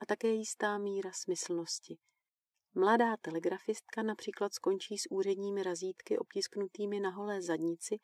A 0.00 0.06
také 0.06 0.28
jistá 0.28 0.78
míra 0.78 1.10
smyslnosti. 1.12 1.98
Mladá 2.74 3.16
telegrafistka 3.16 4.02
například 4.02 4.54
skončí 4.54 4.98
s 4.98 5.10
úředními 5.10 5.62
razítky 5.62 6.18
obtisknutými 6.18 7.00
na 7.00 7.10
holé 7.10 7.42
zadnici 7.42 7.98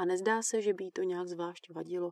a 0.00 0.04
nezdá 0.04 0.42
se, 0.42 0.62
že 0.62 0.74
by 0.74 0.84
jí 0.84 0.90
to 0.90 1.02
nějak 1.02 1.28
zvlášť 1.28 1.70
vadilo, 1.70 2.10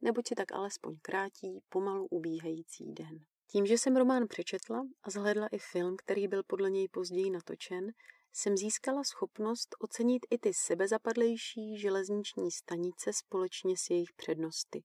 neboť 0.00 0.28
si 0.28 0.34
tak 0.34 0.52
alespoň 0.52 0.96
krátí 1.02 1.60
pomalu 1.68 2.06
ubíhající 2.06 2.92
den. 2.92 3.18
Tím, 3.46 3.66
že 3.66 3.78
jsem 3.78 3.96
román 3.96 4.28
přečetla 4.28 4.86
a 5.02 5.10
zhledla 5.10 5.46
i 5.46 5.58
film, 5.58 5.96
který 5.96 6.28
byl 6.28 6.42
podle 6.42 6.70
něj 6.70 6.88
později 6.88 7.30
natočen, 7.30 7.86
jsem 8.32 8.56
získala 8.56 9.04
schopnost 9.04 9.68
ocenit 9.78 10.26
i 10.30 10.38
ty 10.38 10.54
sebezapadlejší 10.54 11.78
železniční 11.78 12.50
stanice 12.50 13.12
společně 13.12 13.74
s 13.76 13.90
jejich 13.90 14.12
přednosty. 14.16 14.82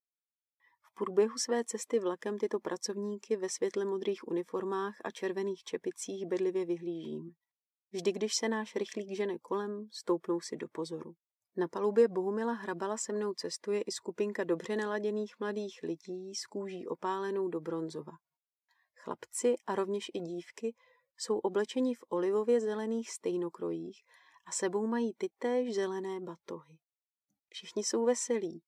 V 0.81 0.93
průběhu 0.93 1.37
své 1.37 1.63
cesty 1.63 1.99
vlakem 1.99 2.37
tyto 2.37 2.59
pracovníky 2.59 3.37
ve 3.37 3.49
světle 3.49 3.85
modrých 3.85 4.27
uniformách 4.27 4.95
a 5.03 5.11
červených 5.11 5.63
čepicích 5.63 6.25
bedlivě 6.25 6.65
vyhlížím. 6.65 7.33
Vždy, 7.91 8.11
když 8.11 8.35
se 8.35 8.49
náš 8.49 8.75
rychlík 8.75 9.17
žene 9.17 9.37
kolem, 9.39 9.87
stoupnou 9.91 10.41
si 10.41 10.57
do 10.57 10.67
pozoru. 10.67 11.15
Na 11.57 11.67
palubě 11.67 12.07
Bohumila 12.07 12.53
Hrabala 12.53 12.97
se 12.97 13.13
mnou 13.13 13.33
cestuje 13.33 13.81
i 13.81 13.91
skupinka 13.91 14.43
dobře 14.43 14.75
naladěných 14.75 15.39
mladých 15.39 15.79
lidí 15.83 16.35
s 16.35 16.45
kůží 16.45 16.87
opálenou 16.87 17.47
do 17.47 17.61
bronzova. 17.61 18.13
Chlapci 18.95 19.55
a 19.67 19.75
rovněž 19.75 20.05
i 20.13 20.19
dívky 20.19 20.75
jsou 21.17 21.37
oblečeni 21.37 21.95
v 21.95 22.03
olivově 22.09 22.61
zelených 22.61 23.11
stejnokrojích 23.11 24.03
a 24.45 24.51
sebou 24.51 24.87
mají 24.87 25.13
tytéž 25.13 25.75
zelené 25.75 26.19
batohy. 26.19 26.77
Všichni 27.49 27.83
jsou 27.83 28.05
veselí. 28.05 28.63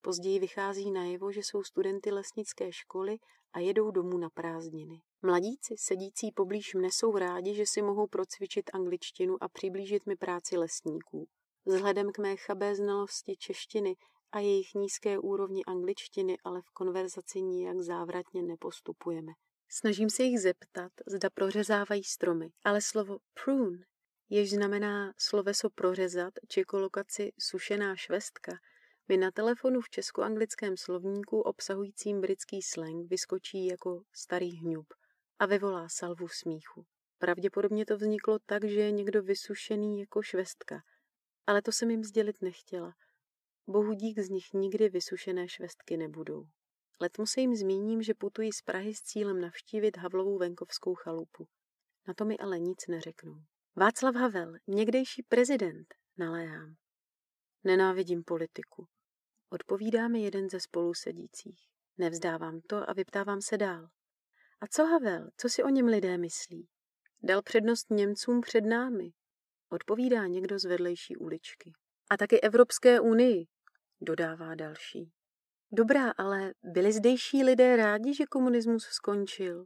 Později 0.00 0.38
vychází 0.38 0.90
najevo, 0.90 1.32
že 1.32 1.40
jsou 1.40 1.62
studenty 1.62 2.10
lesnické 2.10 2.72
školy 2.72 3.18
a 3.52 3.58
jedou 3.58 3.90
domů 3.90 4.18
na 4.18 4.30
prázdniny. 4.30 5.02
Mladíci 5.22 5.74
sedící 5.78 6.32
poblíž 6.32 6.74
mne 6.74 6.88
jsou 6.92 7.18
rádi, 7.18 7.54
že 7.54 7.66
si 7.66 7.82
mohou 7.82 8.06
procvičit 8.06 8.70
angličtinu 8.74 9.36
a 9.40 9.48
přiblížit 9.48 10.06
mi 10.06 10.16
práci 10.16 10.56
lesníků. 10.56 11.28
Vzhledem 11.66 12.12
k 12.12 12.18
mé 12.18 12.36
chabé 12.36 12.74
znalosti 12.74 13.36
češtiny 13.36 13.96
a 14.32 14.38
jejich 14.38 14.74
nízké 14.74 15.18
úrovni 15.18 15.64
angličtiny 15.64 16.36
ale 16.44 16.62
v 16.62 16.70
konverzaci 16.70 17.42
nijak 17.42 17.80
závratně 17.80 18.42
nepostupujeme. 18.42 19.32
Snažím 19.68 20.10
se 20.10 20.22
jich 20.22 20.40
zeptat, 20.40 20.92
zda 21.06 21.30
prořezávají 21.30 22.04
stromy, 22.04 22.50
ale 22.64 22.80
slovo 22.80 23.18
prune, 23.44 23.78
jež 24.28 24.50
znamená 24.50 25.12
sloveso 25.18 25.70
prořezat 25.70 26.34
či 26.48 26.64
kolokaci 26.64 27.32
sušená 27.38 27.96
švestka, 27.96 28.52
mi 29.08 29.16
na 29.16 29.30
telefonu 29.30 29.80
v 29.80 29.90
česko-anglickém 29.90 30.76
slovníku 30.76 31.40
obsahujícím 31.40 32.20
britský 32.20 32.62
slang 32.62 33.10
vyskočí 33.10 33.66
jako 33.66 34.02
starý 34.12 34.56
hňub 34.56 34.86
a 35.38 35.46
vyvolá 35.46 35.88
salvu 35.88 36.28
smíchu. 36.28 36.84
Pravděpodobně 37.18 37.86
to 37.86 37.96
vzniklo 37.96 38.38
tak, 38.46 38.64
že 38.64 38.80
je 38.80 38.90
někdo 38.90 39.22
vysušený 39.22 40.00
jako 40.00 40.22
švestka, 40.22 40.82
ale 41.46 41.62
to 41.62 41.72
jsem 41.72 41.90
jim 41.90 42.04
sdělit 42.04 42.42
nechtěla. 42.42 42.94
Bohu 43.66 43.92
dík 43.92 44.18
z 44.18 44.28
nich 44.28 44.52
nikdy 44.52 44.88
vysušené 44.88 45.48
švestky 45.48 45.96
nebudou. 45.96 46.46
Letmo 47.00 47.26
se 47.26 47.40
jim 47.40 47.56
zmíním, 47.56 48.02
že 48.02 48.14
putuji 48.14 48.52
z 48.52 48.62
Prahy 48.62 48.94
s 48.94 49.02
cílem 49.02 49.40
navštívit 49.40 49.96
Havlovou 49.96 50.38
venkovskou 50.38 50.94
chalupu. 50.94 51.46
Na 52.08 52.14
to 52.14 52.24
mi 52.24 52.38
ale 52.38 52.58
nic 52.58 52.86
neřeknou. 52.88 53.36
Václav 53.76 54.14
Havel, 54.14 54.52
někdejší 54.66 55.22
prezident, 55.22 55.94
naléhám. 56.18 56.74
Nenávidím 57.64 58.24
politiku. 58.24 58.86
Odpovídá 59.50 60.08
mi 60.08 60.22
jeden 60.22 60.50
ze 60.50 60.60
spolusedících. 60.60 61.68
Nevzdávám 61.98 62.60
to 62.60 62.90
a 62.90 62.92
vyptávám 62.92 63.40
se 63.42 63.58
dál. 63.58 63.88
A 64.60 64.66
co 64.66 64.84
Havel, 64.84 65.30
co 65.36 65.48
si 65.48 65.62
o 65.62 65.68
něm 65.68 65.86
lidé 65.86 66.18
myslí? 66.18 66.68
Dal 67.22 67.42
přednost 67.42 67.90
Němcům 67.90 68.40
před 68.40 68.60
námi. 68.60 69.12
Odpovídá 69.74 70.26
někdo 70.26 70.58
z 70.58 70.64
vedlejší 70.64 71.16
uličky. 71.16 71.72
A 72.10 72.16
taky 72.16 72.40
Evropské 72.40 73.00
unii, 73.00 73.46
dodává 74.00 74.54
další. 74.54 75.12
Dobrá, 75.72 76.10
ale 76.10 76.52
byli 76.62 76.92
zdejší 76.92 77.44
lidé 77.44 77.76
rádi, 77.76 78.14
že 78.14 78.26
komunismus 78.26 78.84
skončil? 78.84 79.64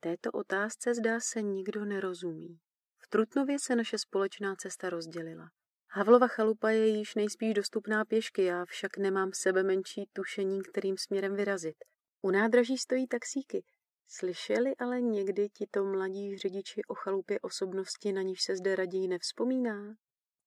Této 0.00 0.30
otázce 0.30 0.94
zdá 0.94 1.20
se 1.20 1.42
nikdo 1.42 1.84
nerozumí. 1.84 2.58
V 2.98 3.08
Trutnově 3.08 3.58
se 3.58 3.76
naše 3.76 3.98
společná 3.98 4.56
cesta 4.56 4.90
rozdělila. 4.90 5.48
Havlova 5.90 6.28
chalupa 6.28 6.70
je 6.70 6.86
již 6.86 7.14
nejspíš 7.14 7.54
dostupná 7.54 8.04
pěšky, 8.04 8.44
já 8.44 8.64
však 8.64 8.96
nemám 8.96 9.30
sebe 9.34 9.62
menší 9.62 10.08
tušení, 10.12 10.62
kterým 10.62 10.96
směrem 10.98 11.36
vyrazit. 11.36 11.76
U 12.22 12.30
nádraží 12.30 12.78
stojí 12.78 13.06
taxíky. 13.06 13.64
Slyšeli 14.12 14.76
ale 14.76 15.00
někdy 15.00 15.48
tito 15.48 15.84
mladí 15.84 16.38
řidiči 16.38 16.82
o 16.88 16.94
chalupě 16.94 17.40
osobnosti, 17.40 18.12
na 18.12 18.22
níž 18.22 18.42
se 18.42 18.56
zde 18.56 18.76
raději 18.76 19.08
nevzpomíná? 19.08 19.94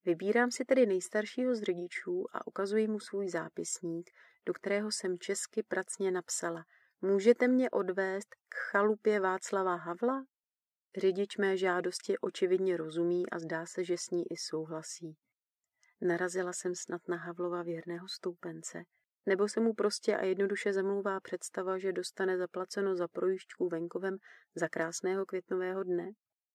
Vybírám 0.06 0.52
si 0.52 0.65
tedy 0.65 0.86
nejstaršího 0.86 1.56
z 1.56 1.62
řidičů 1.62 2.26
a 2.34 2.47
ukazuji 2.47 2.88
mu 2.88 2.99
svůj 2.99 3.30
zápisník, 3.30 4.10
do 4.45 4.54
kterého 4.54 4.91
jsem 4.91 5.19
česky 5.19 5.63
pracně 5.63 6.12
napsala 6.12 6.65
Můžete 7.02 7.47
mě 7.47 7.69
odvést 7.69 8.36
k 8.49 8.56
chalupě 8.71 9.19
Václava 9.19 9.76
Havla? 9.76 10.26
Řidič 10.97 11.38
mé 11.38 11.58
žádosti 11.58 12.17
očividně 12.17 12.78
rozumí 12.78 13.30
a 13.30 13.39
zdá 13.39 13.65
se, 13.65 13.84
že 13.84 13.97
s 13.97 14.10
ní 14.10 14.23
i 14.32 14.38
souhlasí. 14.38 15.17
Narazila 16.02 16.54
jsem 16.54 16.76
snad 16.76 17.02
na 17.08 17.17
Havlova 17.17 17.63
věrného 17.63 18.08
stoupence, 18.08 18.84
nebo 19.26 19.48
se 19.48 19.60
mu 19.60 19.74
prostě 19.74 20.18
a 20.18 20.26
jednoduše 20.26 20.74
zamlouvá 20.74 21.20
představa, 21.20 21.78
že 21.78 21.92
dostane 21.94 22.38
zaplaceno 22.38 22.96
za 22.96 23.08
projížďku 23.08 23.70
venkovem 23.70 24.18
za 24.56 24.70
krásného 24.70 25.26
květnového 25.26 25.84
dne? 25.84 26.12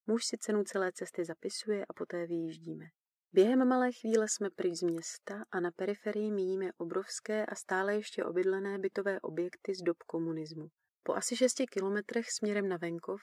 Muž 0.06 0.24
si 0.26 0.38
cenu 0.38 0.64
celé 0.64 0.92
cesty 0.92 1.24
zapisuje 1.24 1.84
a 1.84 1.92
poté 1.92 2.26
vyjíždíme. 2.26 2.84
Během 3.32 3.68
malé 3.68 3.92
chvíle 3.92 4.26
jsme 4.28 4.50
pryč 4.50 4.78
z 4.78 4.82
města 4.82 5.44
a 5.50 5.60
na 5.60 5.70
periferii 5.70 6.32
míjíme 6.32 6.70
obrovské 6.76 7.46
a 7.46 7.54
stále 7.54 7.94
ještě 7.94 8.24
obydlené 8.24 8.78
bytové 8.78 9.20
objekty 9.20 9.74
z 9.74 9.82
dob 9.82 9.96
komunismu. 10.06 10.68
Po 11.02 11.14
asi 11.14 11.36
šesti 11.36 11.66
kilometrech 11.66 12.30
směrem 12.30 12.68
na 12.68 12.76
venkov 12.76 13.20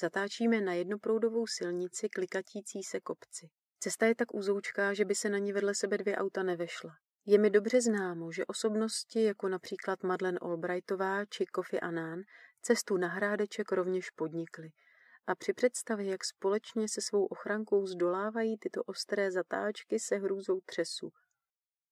zatáčíme 0.00 0.60
na 0.60 0.72
jednoproudovou 0.72 1.46
silnici 1.46 2.08
klikatící 2.08 2.82
se 2.82 3.00
kopci. 3.00 3.48
Cesta 3.80 4.06
je 4.06 4.14
tak 4.14 4.34
úzoučká, 4.34 4.94
že 4.94 5.04
by 5.04 5.14
se 5.14 5.28
na 5.28 5.38
ní 5.38 5.52
vedle 5.52 5.74
sebe 5.74 5.98
dvě 5.98 6.16
auta 6.16 6.42
nevešla. 6.42 6.90
Je 7.30 7.38
mi 7.38 7.50
dobře 7.50 7.80
známo, 7.80 8.32
že 8.32 8.46
osobnosti 8.46 9.22
jako 9.22 9.48
například 9.48 10.02
Madeleine 10.02 10.38
Albrightová 10.38 11.24
či 11.24 11.46
Kofi 11.46 11.80
Annan 11.80 12.22
cestu 12.62 12.96
na 12.96 13.08
Hrádeček 13.08 13.72
rovněž 13.72 14.10
podnikly– 14.10 14.72
a 15.28 15.34
při 15.34 15.52
představě, 15.52 16.10
jak 16.10 16.24
společně 16.24 16.88
se 16.88 17.00
svou 17.00 17.26
ochrankou 17.26 17.86
zdolávají 17.86 18.58
tyto 18.58 18.82
ostré 18.82 19.30
zatáčky, 19.30 20.00
se 20.00 20.16
hrůzou 20.16 20.60
třesu. 20.60 21.12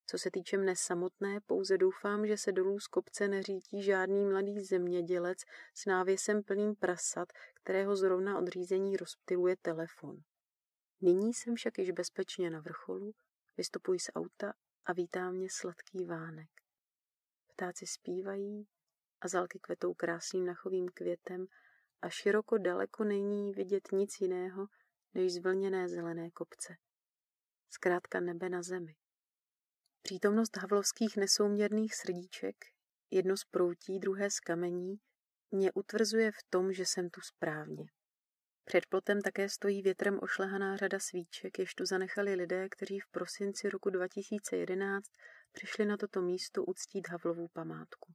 Co 0.07 0.18
se 0.18 0.31
týče 0.31 0.59
mne 0.59 0.77
samotné, 0.77 1.40
pouze 1.46 1.79
doufám, 1.79 2.27
že 2.27 2.37
se 2.37 2.53
dolů 2.53 2.81
z 2.81 2.87
kopce 2.87 3.29
neřítí 3.29 3.83
žádný 3.83 4.25
mladý 4.25 4.61
zemědělec 4.61 5.38
s 5.75 5.87
návěsem 5.87 6.42
plným 6.42 6.77
prasat, 6.77 7.29
kterého 7.55 7.96
zrovna 7.96 8.38
od 8.38 8.49
řízení 8.49 8.96
rozptiluje 8.96 9.57
telefon. 9.62 10.16
Nyní 11.01 11.35
jsem 11.35 11.55
však 11.55 11.79
již 11.79 11.90
bezpečně 11.90 12.51
na 12.51 12.61
vrcholu, 12.61 13.12
vystupuji 13.57 13.99
z 13.99 14.11
auta 14.14 14.53
a 14.87 14.92
vítá 14.92 15.31
mě 15.31 15.49
sladký 15.51 16.05
vánek. 16.05 16.49
Ptáci 17.46 17.87
zpívají 17.87 18.68
a 19.20 19.29
zalky 19.29 19.59
kvetou 19.59 19.94
krásným 19.94 20.46
nachovým 20.46 20.88
květem 20.88 21.46
a 22.03 22.09
široko 22.09 22.59
daleko 22.59 23.05
není 23.05 23.53
vidět 23.53 23.92
nic 23.92 24.20
jiného 24.20 24.66
než 25.14 25.33
zvlněné 25.33 25.88
zelené 25.88 26.31
kopce. 26.31 26.77
Zkrátka 27.70 28.20
nebe 28.20 28.49
na 28.49 28.62
zemi. 28.62 28.96
Přítomnost 30.03 30.57
havlovských 30.57 31.16
nesouměrných 31.16 31.94
srdíček, 31.94 32.57
jedno 33.11 33.37
z 33.37 33.44
proutí, 33.44 33.99
druhé 33.99 34.31
z 34.31 34.40
kamení, 34.40 35.01
mě 35.51 35.72
utvrzuje 35.72 36.33
v 36.33 36.42
tom, 36.51 36.72
že 36.72 36.87
jsem 36.87 37.11
tu 37.11 37.20
správně. 37.20 37.85
Před 38.66 38.87
plotem 38.87 39.22
také 39.22 39.48
stojí 39.48 39.83
větrem 39.83 40.18
ošlehaná 40.22 40.76
řada 40.76 40.98
svíček, 40.98 41.59
jež 41.59 41.74
tu 41.74 41.87
zanechali 41.87 42.35
lidé, 42.35 42.68
kteří 42.68 43.00
v 43.00 43.09
prosinci 43.11 43.70
roku 43.70 43.90
2011 43.90 45.07
přišli 45.52 45.85
na 45.85 45.96
toto 45.96 46.22
místo 46.22 46.64
uctít 46.64 47.09
Havlovou 47.09 47.48
památku 47.48 48.14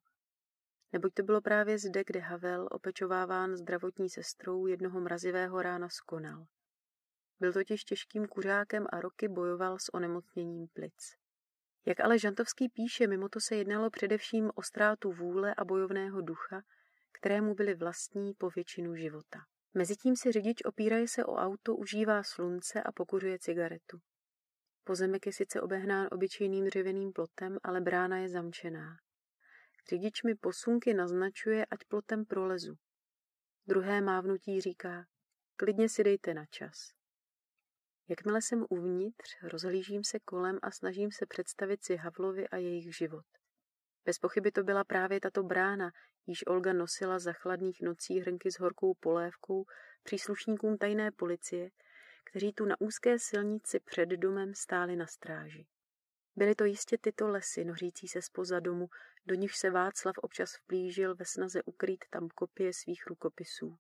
neboť 0.94 1.14
to 1.14 1.24
bylo 1.24 1.42
právě 1.42 1.80
zde, 1.80 2.04
kde 2.04 2.20
Havel, 2.20 2.68
opečováván 2.72 3.56
zdravotní 3.56 4.10
sestrou, 4.10 4.68
jednoho 4.68 5.02
mrazivého 5.02 5.62
rána 5.62 5.90
skonal. 5.90 6.46
Byl 7.40 7.54
totiž 7.54 7.84
těžkým 7.84 8.28
kuřákem 8.28 8.86
a 8.90 9.02
roky 9.02 9.28
bojoval 9.28 9.80
s 9.80 9.94
onemocněním 9.94 10.68
plic. 10.74 11.16
Jak 11.86 12.00
ale 12.00 12.20
Žantovský 12.20 12.70
píše, 12.70 13.08
mimo 13.08 13.30
to 13.30 13.40
se 13.40 13.56
jednalo 13.56 13.90
především 13.90 14.52
o 14.56 14.62
ztrátu 14.64 15.12
vůle 15.12 15.56
a 15.56 15.66
bojovného 15.66 16.22
ducha, 16.22 16.62
kterému 17.12 17.56
byly 17.56 17.76
vlastní 17.76 18.34
po 18.34 18.50
většinu 18.50 18.96
života. 18.96 19.40
Mezitím 19.74 20.16
si 20.16 20.32
řidič 20.32 20.58
opíraje 20.66 21.08
se 21.08 21.26
o 21.26 21.36
auto, 21.36 21.76
užívá 21.76 22.24
slunce 22.24 22.84
a 22.84 22.92
pokuřuje 22.92 23.40
cigaretu. 23.40 24.00
Pozemek 24.84 25.26
je 25.26 25.34
sice 25.34 25.62
obehnán 25.62 26.08
obyčejným 26.12 26.66
dřevěným 26.66 27.14
plotem, 27.14 27.58
ale 27.64 27.82
brána 27.82 28.18
je 28.18 28.30
zamčená. 28.30 28.98
Řidič 29.90 30.24
mi 30.24 30.36
posunky 30.36 30.94
naznačuje, 30.94 31.66
ať 31.66 31.80
plotem 31.88 32.26
prolezu. 32.26 32.76
Druhé 33.68 34.02
mávnutí 34.02 34.62
říká, 34.62 35.06
klidně 35.56 35.90
si 35.90 36.04
dejte 36.04 36.34
na 36.34 36.46
čas. 36.46 36.94
Jakmile 38.08 38.42
jsem 38.42 38.66
uvnitř, 38.70 39.38
rozhlížím 39.44 40.04
se 40.04 40.20
kolem 40.20 40.60
a 40.62 40.72
snažím 40.72 41.12
se 41.12 41.26
představit 41.26 41.84
si 41.84 41.96
Havlovi 41.96 42.48
a 42.48 42.58
jejich 42.58 42.96
život. 42.96 43.26
Bez 44.06 44.20
pochyby 44.20 44.52
to 44.52 44.64
byla 44.64 44.84
právě 44.84 45.20
tato 45.20 45.44
brána, 45.44 45.92
již 46.28 46.48
Olga 46.48 46.74
nosila 46.74 47.20
za 47.20 47.34
chladných 47.34 47.82
nocí 47.82 48.20
hrnky 48.20 48.52
s 48.52 48.60
horkou 48.60 48.94
polévkou 48.94 49.66
příslušníkům 50.04 50.78
tajné 50.78 51.12
policie, 51.12 51.70
kteří 52.24 52.54
tu 52.54 52.66
na 52.66 52.76
úzké 52.80 53.20
silnici 53.20 53.80
před 53.80 54.10
domem 54.10 54.54
stáli 54.54 54.96
na 54.96 55.08
stráži. 55.08 55.68
Byly 56.36 56.56
to 56.56 56.66
jistě 56.66 56.98
tyto 56.98 57.28
lesy, 57.28 57.66
nořící 57.66 58.08
se 58.08 58.22
spoza 58.22 58.60
domu, 58.60 58.90
do 59.26 59.36
nich 59.36 59.56
se 59.56 59.70
Václav 59.70 60.18
občas 60.18 60.56
vplížil 60.56 61.16
ve 61.16 61.26
snaze 61.26 61.64
ukrýt 61.64 62.06
tam 62.10 62.30
kopie 62.30 62.74
svých 62.74 63.08
rukopisů. 63.08 63.78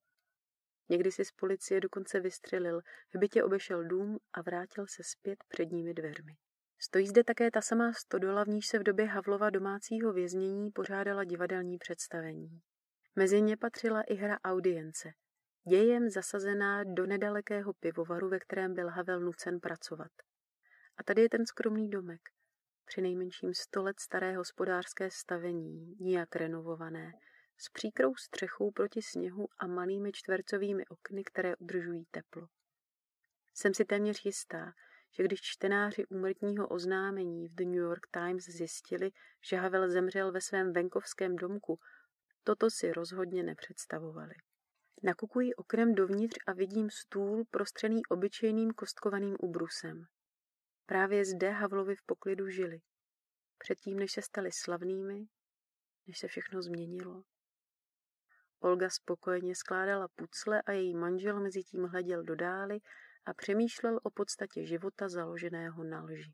Někdy 0.89 1.12
si 1.12 1.25
z 1.25 1.31
policie 1.31 1.79
dokonce 1.79 2.19
vystřelil, 2.19 2.81
v 3.13 3.19
bytě 3.19 3.43
obešel 3.43 3.84
dům 3.84 4.19
a 4.34 4.41
vrátil 4.41 4.88
se 4.88 5.03
zpět 5.03 5.43
předními 5.47 5.93
dveřmi. 5.93 6.38
Stojí 6.83 7.07
zde 7.07 7.23
také 7.23 7.51
ta 7.51 7.61
samá 7.61 7.93
stodola, 7.93 8.43
v 8.43 8.47
níž 8.47 8.67
se 8.67 8.79
v 8.79 8.83
době 8.83 9.05
Havlova 9.05 9.49
domácího 9.49 10.13
věznění 10.13 10.71
pořádala 10.71 11.23
divadelní 11.23 11.77
představení. 11.77 12.61
Mezi 13.15 13.41
ně 13.41 13.57
patřila 13.57 14.01
i 14.01 14.15
hra 14.15 14.39
audience, 14.43 15.11
dějem 15.69 16.09
zasazená 16.09 16.83
do 16.83 17.05
nedalekého 17.05 17.73
pivovaru, 17.73 18.29
ve 18.29 18.39
kterém 18.39 18.73
byl 18.73 18.89
Havel 18.89 19.19
nucen 19.19 19.59
pracovat. 19.59 20.11
A 20.97 21.03
tady 21.03 21.21
je 21.21 21.29
ten 21.29 21.45
skromný 21.45 21.89
domek, 21.89 22.21
při 22.85 23.01
nejmenším 23.01 23.53
sto 23.53 23.83
let 23.83 23.99
staré 23.99 24.37
hospodářské 24.37 25.11
stavení, 25.11 25.95
nijak 25.99 26.35
renovované, 26.35 27.11
s 27.57 27.69
příkrou 27.69 28.15
střechou 28.15 28.71
proti 28.71 29.01
sněhu 29.01 29.47
a 29.59 29.67
malými 29.67 30.11
čtvercovými 30.11 30.85
okny, 30.85 31.23
které 31.23 31.55
udržují 31.55 32.05
teplo. 32.11 32.47
Jsem 33.53 33.73
si 33.73 33.85
téměř 33.85 34.25
jistá, 34.25 34.73
že 35.12 35.24
když 35.24 35.41
čtenáři 35.41 36.06
úmrtního 36.06 36.67
oznámení 36.67 37.47
v 37.47 37.56
The 37.56 37.65
New 37.65 37.76
York 37.76 38.08
Times 38.12 38.45
zjistili, 38.45 39.12
že 39.50 39.58
Havel 39.58 39.89
zemřel 39.89 40.32
ve 40.32 40.41
svém 40.41 40.74
venkovském 40.74 41.36
domku, 41.36 41.80
toto 42.43 42.69
si 42.69 42.93
rozhodně 42.93 43.43
nepředstavovali. 43.43 44.34
Nakukuji 45.04 45.54
oknem 45.54 45.95
dovnitř 45.95 46.38
a 46.47 46.54
vidím 46.54 46.89
stůl 46.89 47.43
prostřený 47.52 48.06
obyčejným 48.06 48.71
kostkovaným 48.71 49.36
ubrusem. 49.39 50.06
Právě 50.86 51.26
zde 51.26 51.50
Havlovi 51.50 51.95
v 51.95 52.04
poklidu 52.06 52.50
žili. 52.50 52.82
předtím, 53.58 54.00
než 54.00 54.12
se 54.12 54.21
stali 54.21 54.52
slavnými, 54.52 55.28
než 56.08 56.19
se 56.19 56.28
všechno 56.28 56.62
změnilo. 56.62 57.24
Olga 58.60 58.89
spokojeně 58.89 59.56
skládala 59.56 60.08
pucle 60.08 60.62
a 60.62 60.71
její 60.71 60.95
manžel 60.95 61.39
mezi 61.39 61.63
tím 61.63 61.84
hleděl 61.84 62.24
do 62.24 62.36
dály 62.36 62.80
a 63.25 63.34
přemýšlel 63.34 63.99
o 64.03 64.10
podstatě 64.10 64.65
života 64.65 65.10
založeného 65.10 65.84
na 65.84 66.03
lži. 66.03 66.34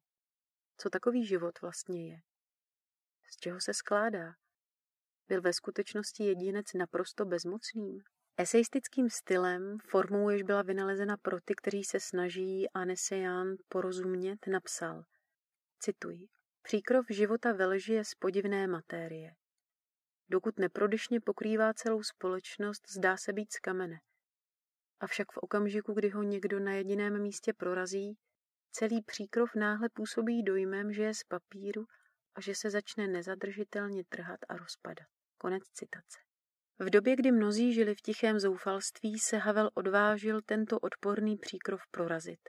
Co 0.78 0.90
takový 0.90 1.26
život 1.26 1.62
vlastně 1.62 2.14
je? 2.14 2.20
Z 3.30 3.38
čeho 3.38 3.62
se 3.62 3.74
skládá? 3.74 4.34
Byl 5.28 5.42
ve 5.42 5.54
skutečnosti 5.54 6.24
jedinec 6.24 6.74
naprosto 6.74 7.26
bezmocným? 7.26 8.04
Eseistickým 8.38 9.10
stylem, 9.10 9.78
formou, 9.90 10.30
jež 10.30 10.44
byla 10.44 10.62
vynalezena 10.62 11.18
pro 11.18 11.42
ty, 11.42 11.56
kteří 11.56 11.84
se 11.84 12.00
snaží 12.00 12.70
a 12.70 12.86
nesejan 12.86 13.56
porozumět, 13.70 14.48
napsal, 14.48 15.04
cituji, 15.80 16.28
Příkrov 16.68 17.06
života 17.10 17.54
ve 17.54 17.66
lži 17.66 17.94
je 17.94 18.06
z 18.06 18.16
podivné 18.16 18.68
matérie. 18.68 19.36
Dokud 20.30 20.60
neprodyšně 20.60 21.22
pokrývá 21.22 21.74
celou 21.74 22.04
společnost, 22.04 22.92
zdá 22.92 23.18
se 23.18 23.34
být 23.34 23.54
z 23.54 23.60
kamene. 23.60 24.00
Avšak 25.00 25.32
v 25.32 25.38
okamžiku, 25.38 25.94
kdy 25.94 26.10
ho 26.10 26.24
někdo 26.24 26.60
na 26.60 26.72
jediném 26.74 27.22
místě 27.22 27.54
prorazí, 27.54 28.18
celý 28.72 29.02
příkrov 29.02 29.56
náhle 29.56 29.90
působí 29.90 30.44
dojmem, 30.44 30.94
že 30.94 31.04
je 31.04 31.14
z 31.14 31.24
papíru 31.24 31.86
a 32.36 32.42
že 32.42 32.56
se 32.56 32.70
začne 32.70 33.08
nezadržitelně 33.08 34.04
trhat 34.10 34.40
a 34.50 34.58
rozpadat. 34.58 35.08
Konec 35.38 35.64
citace. 35.64 36.20
V 36.80 36.90
době, 36.90 37.16
kdy 37.16 37.32
mnozí 37.32 37.74
žili 37.74 37.96
v 37.96 38.02
tichém 38.02 38.40
zoufalství, 38.40 39.20
se 39.20 39.38
Havel 39.38 39.70
odvážil 39.74 40.42
tento 40.42 40.80
odporný 40.80 41.38
příkrov 41.38 41.82
prorazit 41.92 42.40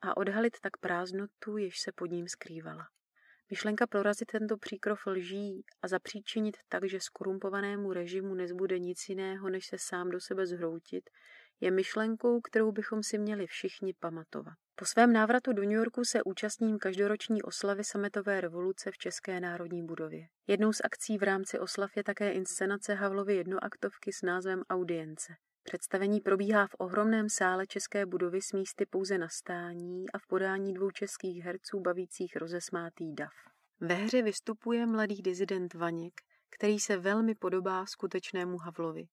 a 0.00 0.16
odhalit 0.16 0.60
tak 0.62 0.76
prázdnotu, 0.76 1.56
jež 1.56 1.80
se 1.80 1.92
pod 1.92 2.06
ním 2.06 2.28
skrývala. 2.28 2.88
Myšlenka 3.50 3.86
prorazit 3.86 4.30
tento 4.32 4.56
příkrov 4.56 5.06
lží 5.06 5.64
a 5.82 5.88
zapříčinit 5.88 6.56
tak, 6.68 6.88
že 6.88 7.00
skorumpovanému 7.00 7.92
režimu 7.92 8.34
nezbude 8.34 8.78
nic 8.78 9.08
jiného, 9.08 9.50
než 9.50 9.66
se 9.66 9.76
sám 9.78 10.10
do 10.10 10.20
sebe 10.20 10.46
zhroutit, 10.46 11.10
je 11.60 11.70
myšlenkou, 11.70 12.40
kterou 12.40 12.72
bychom 12.72 13.02
si 13.02 13.18
měli 13.18 13.46
všichni 13.46 13.94
pamatovat. 14.00 14.54
Po 14.74 14.84
svém 14.84 15.12
návratu 15.12 15.52
do 15.52 15.62
New 15.62 15.72
Yorku 15.72 16.04
se 16.04 16.22
účastním 16.22 16.78
každoroční 16.78 17.42
oslavy 17.42 17.84
sametové 17.84 18.40
revoluce 18.40 18.90
v 18.90 18.98
České 18.98 19.40
národní 19.40 19.86
budově. 19.86 20.26
Jednou 20.46 20.72
z 20.72 20.80
akcí 20.84 21.18
v 21.18 21.22
rámci 21.22 21.58
oslav 21.58 21.90
je 21.96 22.04
také 22.04 22.32
inscenace 22.32 22.94
Havlovy 22.94 23.34
jednoaktovky 23.34 24.12
s 24.12 24.22
názvem 24.22 24.62
Audience. 24.70 25.32
Představení 25.62 26.20
probíhá 26.20 26.66
v 26.66 26.74
ohromném 26.78 27.28
sále 27.28 27.66
České 27.66 28.06
budovy 28.06 28.42
s 28.42 28.52
místy 28.52 28.86
pouze 28.86 29.18
na 29.18 29.28
stání 29.28 30.10
a 30.14 30.18
v 30.18 30.26
podání 30.28 30.74
dvou 30.74 30.90
českých 30.90 31.44
herců 31.44 31.80
bavících 31.80 32.36
rozesmátý 32.36 33.14
dav. 33.14 33.32
Ve 33.80 33.94
hře 33.94 34.22
vystupuje 34.22 34.86
mladý 34.86 35.22
dizident 35.22 35.74
Vaněk, 35.74 36.14
který 36.50 36.78
se 36.78 36.96
velmi 36.96 37.34
podobá 37.34 37.86
skutečnému 37.86 38.58
Havlovi. 38.58 39.04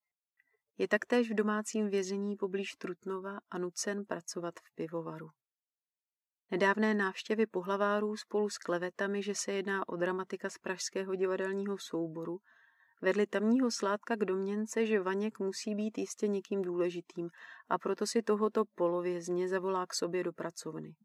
Je 0.77 0.87
taktéž 0.87 1.31
v 1.31 1.33
domácím 1.33 1.89
vězení 1.89 2.35
poblíž 2.35 2.71
Trutnova 2.71 3.39
a 3.51 3.57
nucen 3.57 4.05
pracovat 4.05 4.53
v 4.59 4.75
pivovaru. 4.75 5.29
Nedávné 6.51 6.93
návštěvy 6.93 7.45
pohlavárů 7.45 8.17
spolu 8.17 8.49
s 8.49 8.57
klevetami, 8.57 9.23
že 9.23 9.35
se 9.35 9.51
jedná 9.51 9.89
o 9.89 9.95
dramatika 9.95 10.49
z 10.49 10.57
pražského 10.57 11.15
divadelního 11.15 11.77
souboru, 11.77 12.39
vedli 13.01 13.27
tamního 13.27 13.71
sládka 13.71 14.15
k 14.15 14.25
domněnce, 14.25 14.85
že 14.85 14.99
Vaněk 14.99 15.39
musí 15.39 15.75
být 15.75 15.97
jistě 15.97 16.27
někým 16.27 16.61
důležitým 16.61 17.29
a 17.69 17.77
proto 17.77 18.07
si 18.07 18.21
tohoto 18.21 18.63
polovězně 18.75 19.47
zavolá 19.47 19.85
k 19.87 19.93
sobě 19.93 20.23
do 20.23 20.33
pracovny. 20.33 20.95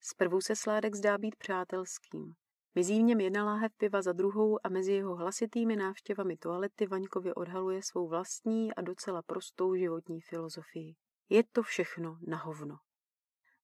Zprvu 0.00 0.40
se 0.40 0.56
sládek 0.56 0.94
zdá 0.94 1.18
být 1.18 1.36
přátelským. 1.36 2.34
Mizí 2.74 2.98
v 2.98 3.02
něm 3.02 3.20
jedna 3.20 3.44
láhev 3.44 3.72
piva 3.76 4.02
za 4.02 4.12
druhou 4.12 4.58
a 4.66 4.68
mezi 4.68 4.92
jeho 4.92 5.16
hlasitými 5.16 5.76
návštěvami 5.76 6.36
toalety 6.36 6.86
Vaňkovi 6.86 7.34
odhaluje 7.34 7.82
svou 7.82 8.08
vlastní 8.08 8.74
a 8.74 8.80
docela 8.80 9.22
prostou 9.22 9.74
životní 9.74 10.20
filozofii. 10.20 10.94
Je 11.28 11.44
to 11.52 11.62
všechno 11.62 12.18
na 12.26 12.36
hovno. 12.36 12.76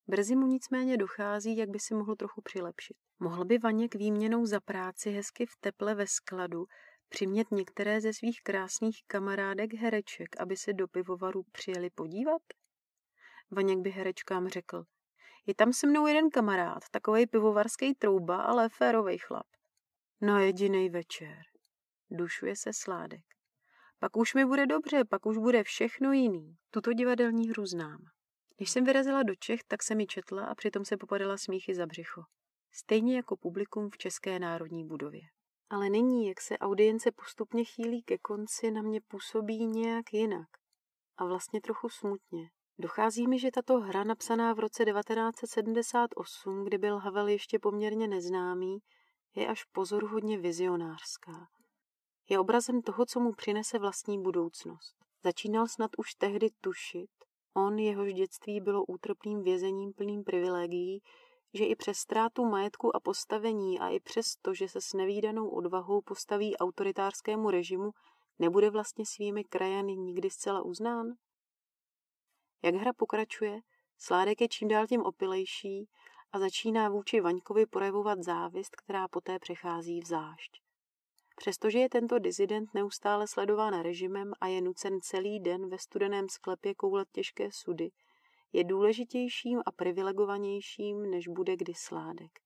Brzy 0.07 0.37
mu 0.37 0.47
nicméně 0.47 0.97
dochází, 0.97 1.57
jak 1.57 1.71
by 1.71 1.81
si 1.81 1.95
mohl 1.95 2.17
trochu 2.17 2.43
přilepšit. 2.43 2.97
Mohl 3.19 3.45
by 3.45 3.59
Vaněk 3.59 3.95
výměnou 3.95 4.47
za 4.47 4.61
práci 4.61 5.11
hezky 5.11 5.47
v 5.47 5.57
teple 5.61 5.95
ve 5.95 6.07
skladu 6.07 6.67
přimět 7.09 7.51
některé 7.51 8.01
ze 8.01 8.12
svých 8.12 8.40
krásných 8.43 9.01
kamarádek 9.07 9.75
hereček, 9.75 10.40
aby 10.40 10.57
se 10.57 10.73
do 10.73 10.88
pivovaru 10.88 11.43
přijeli 11.53 11.90
podívat? 11.90 12.43
Vaněk 13.51 13.79
by 13.79 13.90
herečkám 13.90 14.49
řekl, 14.49 14.85
je 15.46 15.54
tam 15.54 15.72
se 15.72 15.87
mnou 15.87 16.07
jeden 16.07 16.30
kamarád, 16.30 16.83
takovej 16.90 17.26
pivovarský 17.26 17.94
trouba, 17.94 18.42
ale 18.42 18.68
férovej 18.68 19.18
chlap. 19.18 19.46
Na 20.20 20.40
jediný 20.40 20.90
večer. 20.90 21.42
Dušuje 22.11 22.57
se 22.57 22.70
sládek. 22.72 23.24
Pak 23.98 24.16
už 24.16 24.35
mi 24.35 24.44
bude 24.44 24.66
dobře, 24.66 25.04
pak 25.04 25.26
už 25.26 25.38
bude 25.38 25.62
všechno 25.62 26.12
jiný. 26.12 26.57
Tuto 26.70 26.92
divadelní 26.92 27.48
hru 27.48 27.66
znám. 27.66 27.98
Když 28.57 28.70
jsem 28.70 28.85
vyrazila 28.85 29.22
do 29.22 29.35
Čech, 29.35 29.61
tak 29.68 29.83
se 29.83 29.94
mi 29.94 30.07
četla 30.07 30.46
a 30.46 30.54
přitom 30.54 30.85
se 30.85 30.96
popadala 30.96 31.37
smíchy 31.37 31.74
za 31.74 31.87
břicho. 31.87 32.22
Stejně 32.72 33.16
jako 33.16 33.37
publikum 33.37 33.90
v 33.90 33.98
České 33.98 34.38
národní 34.38 34.87
budově. 34.87 35.22
Ale 35.70 35.88
nyní, 35.88 36.26
jak 36.26 36.40
se 36.40 36.59
audience 36.59 37.12
postupně 37.12 37.64
chýlí 37.64 38.02
ke 38.02 38.18
konci, 38.18 38.70
na 38.70 38.83
mě 38.83 39.00
působí 39.00 39.66
nějak 39.66 40.12
jinak. 40.12 40.48
A 41.16 41.24
vlastně 41.24 41.61
trochu 41.61 41.88
smutně. 41.88 42.50
Dochází 42.78 43.26
mi, 43.26 43.38
že 43.38 43.50
tato 43.50 43.80
hra, 43.80 44.04
napsaná 44.04 44.52
v 44.54 44.58
roce 44.58 44.84
1978, 44.84 46.64
kdy 46.64 46.78
byl 46.78 46.98
Havel 46.98 47.28
ještě 47.28 47.58
poměrně 47.58 48.08
neznámý, 48.08 48.78
je 49.34 49.46
až 49.46 49.64
pozoruhodně 49.64 50.38
vizionářská. 50.38 51.48
Je 52.28 52.38
obrazem 52.38 52.82
toho, 52.82 53.06
co 53.06 53.20
mu 53.20 53.32
přinese 53.32 53.78
vlastní 53.78 54.22
budoucnost. 54.22 54.96
Začínal 55.24 55.66
snad 55.68 55.90
už 55.98 56.14
tehdy 56.14 56.48
tušit, 56.60 57.10
on, 57.54 57.78
jehož 57.78 58.14
dětství 58.14 58.60
bylo 58.60 58.84
útrpným 58.84 59.42
vězením 59.42 59.92
plným 59.92 60.24
privilegií, 60.24 61.02
že 61.54 61.64
i 61.64 61.76
přes 61.76 61.98
ztrátu 61.98 62.44
majetku 62.44 62.96
a 62.96 63.00
postavení 63.00 63.80
a 63.80 63.88
i 63.88 64.00
přes 64.00 64.37
to, 64.42 64.54
že 64.54 64.68
se 64.68 64.80
s 64.80 64.92
nevýdanou 64.92 65.48
odvahou 65.48 66.00
postaví 66.00 66.56
autoritářskému 66.56 67.50
režimu, 67.50 67.90
nebude 68.38 68.70
vlastně 68.70 69.06
svými 69.06 69.44
krajany 69.44 69.96
nikdy 69.96 70.30
zcela 70.30 70.62
uznán? 70.62 71.06
Jak 72.64 72.74
hra 72.74 72.92
pokračuje, 72.92 73.61
Sládek 73.98 74.40
je 74.40 74.48
čím 74.48 74.68
dál 74.68 74.87
tím 74.87 75.03
opilejší 75.03 75.88
a 76.33 76.38
začíná 76.38 76.88
vůči 76.88 77.20
Vaňkovi 77.20 77.66
projevovat 77.66 78.22
závist, 78.22 78.77
která 78.77 79.09
poté 79.09 79.38
přechází 79.38 80.00
v 80.00 80.07
zášť. 80.07 80.61
Přestože 81.37 81.79
je 81.79 81.88
tento 81.88 82.18
dizident 82.18 82.74
neustále 82.74 83.29
sledován 83.29 83.83
režimem 83.83 84.33
a 84.40 84.46
je 84.46 84.61
nucen 84.61 85.00
celý 85.00 85.40
den 85.40 85.68
ve 85.68 85.79
studeném 85.79 86.29
sklepě 86.29 86.74
koulet 86.74 87.09
těžké 87.12 87.48
sudy, 87.53 87.90
je 88.53 88.64
důležitějším 88.64 89.62
a 89.66 89.72
privilegovanějším, 89.72 91.11
než 91.11 91.29
bude 91.29 91.57
kdy 91.57 91.72
sládek. 91.77 92.40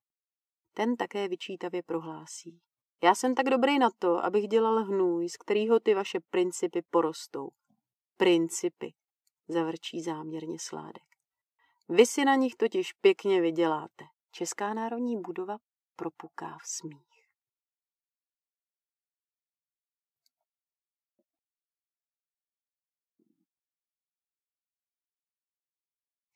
Ten 0.75 0.97
také 0.97 1.29
vyčítavě 1.29 1.83
prohlásí. 1.83 2.61
Já 3.03 3.15
jsem 3.15 3.35
tak 3.35 3.51
dobrý 3.51 3.79
na 3.79 3.91
to, 3.99 4.25
abych 4.25 4.49
dělal 4.49 4.85
hnůj, 4.85 5.29
z 5.29 5.37
kterého 5.37 5.81
ty 5.81 5.95
vaše 5.95 6.19
principy 6.31 6.83
porostou. 6.91 7.49
Principy, 8.17 8.93
zavrčí 9.49 10.03
záměrně 10.03 10.59
sládek. 10.61 11.03
Vy 11.89 12.07
si 12.07 12.25
na 12.25 12.35
nich 12.35 12.55
totiž 12.55 12.93
pěkně 12.93 13.41
vyděláte. 13.41 14.05
Česká 14.31 14.75
národní 14.75 15.21
budova 15.21 15.57
propuká 15.97 16.59
v 16.63 16.69
smích. 16.69 17.09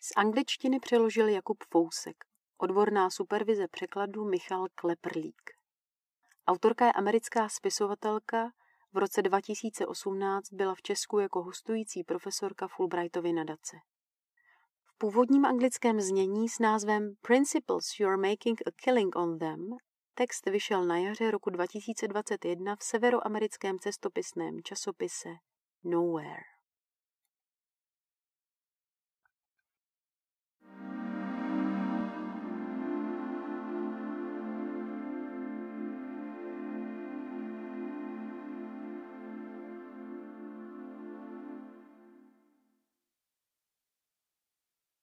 Z 0.00 0.12
angličtiny 0.16 0.80
přeložil 0.80 1.28
Jakub 1.28 1.64
Fousek, 1.70 2.24
odborná 2.58 3.10
supervize 3.10 3.68
překladu 3.68 4.24
Michal 4.24 4.66
Kleprlík. 4.74 5.50
Autorka 6.46 6.86
je 6.86 6.92
americká 6.92 7.48
spisovatelka, 7.48 8.52
v 8.92 8.98
roce 8.98 9.22
2018 9.22 10.52
byla 10.52 10.74
v 10.74 10.82
Česku 10.82 11.18
jako 11.18 11.42
hostující 11.42 12.04
profesorka 12.04 12.68
Fulbrightovy 12.68 13.32
nadace. 13.32 13.76
V 14.84 14.98
původním 14.98 15.44
anglickém 15.44 16.00
znění 16.00 16.48
s 16.48 16.58
názvem 16.58 17.14
Principles 17.20 18.00
You're 18.00 18.28
Making 18.28 18.60
a 18.66 18.70
Killing 18.70 19.16
on 19.16 19.38
Them 19.38 19.76
text 20.14 20.46
vyšel 20.46 20.84
na 20.84 20.98
jaře 20.98 21.30
roku 21.30 21.50
2021 21.50 22.76
v 22.76 22.82
severoamerickém 22.82 23.78
cestopisném 23.78 24.62
časopise 24.62 25.28
Nowhere. 25.84 26.51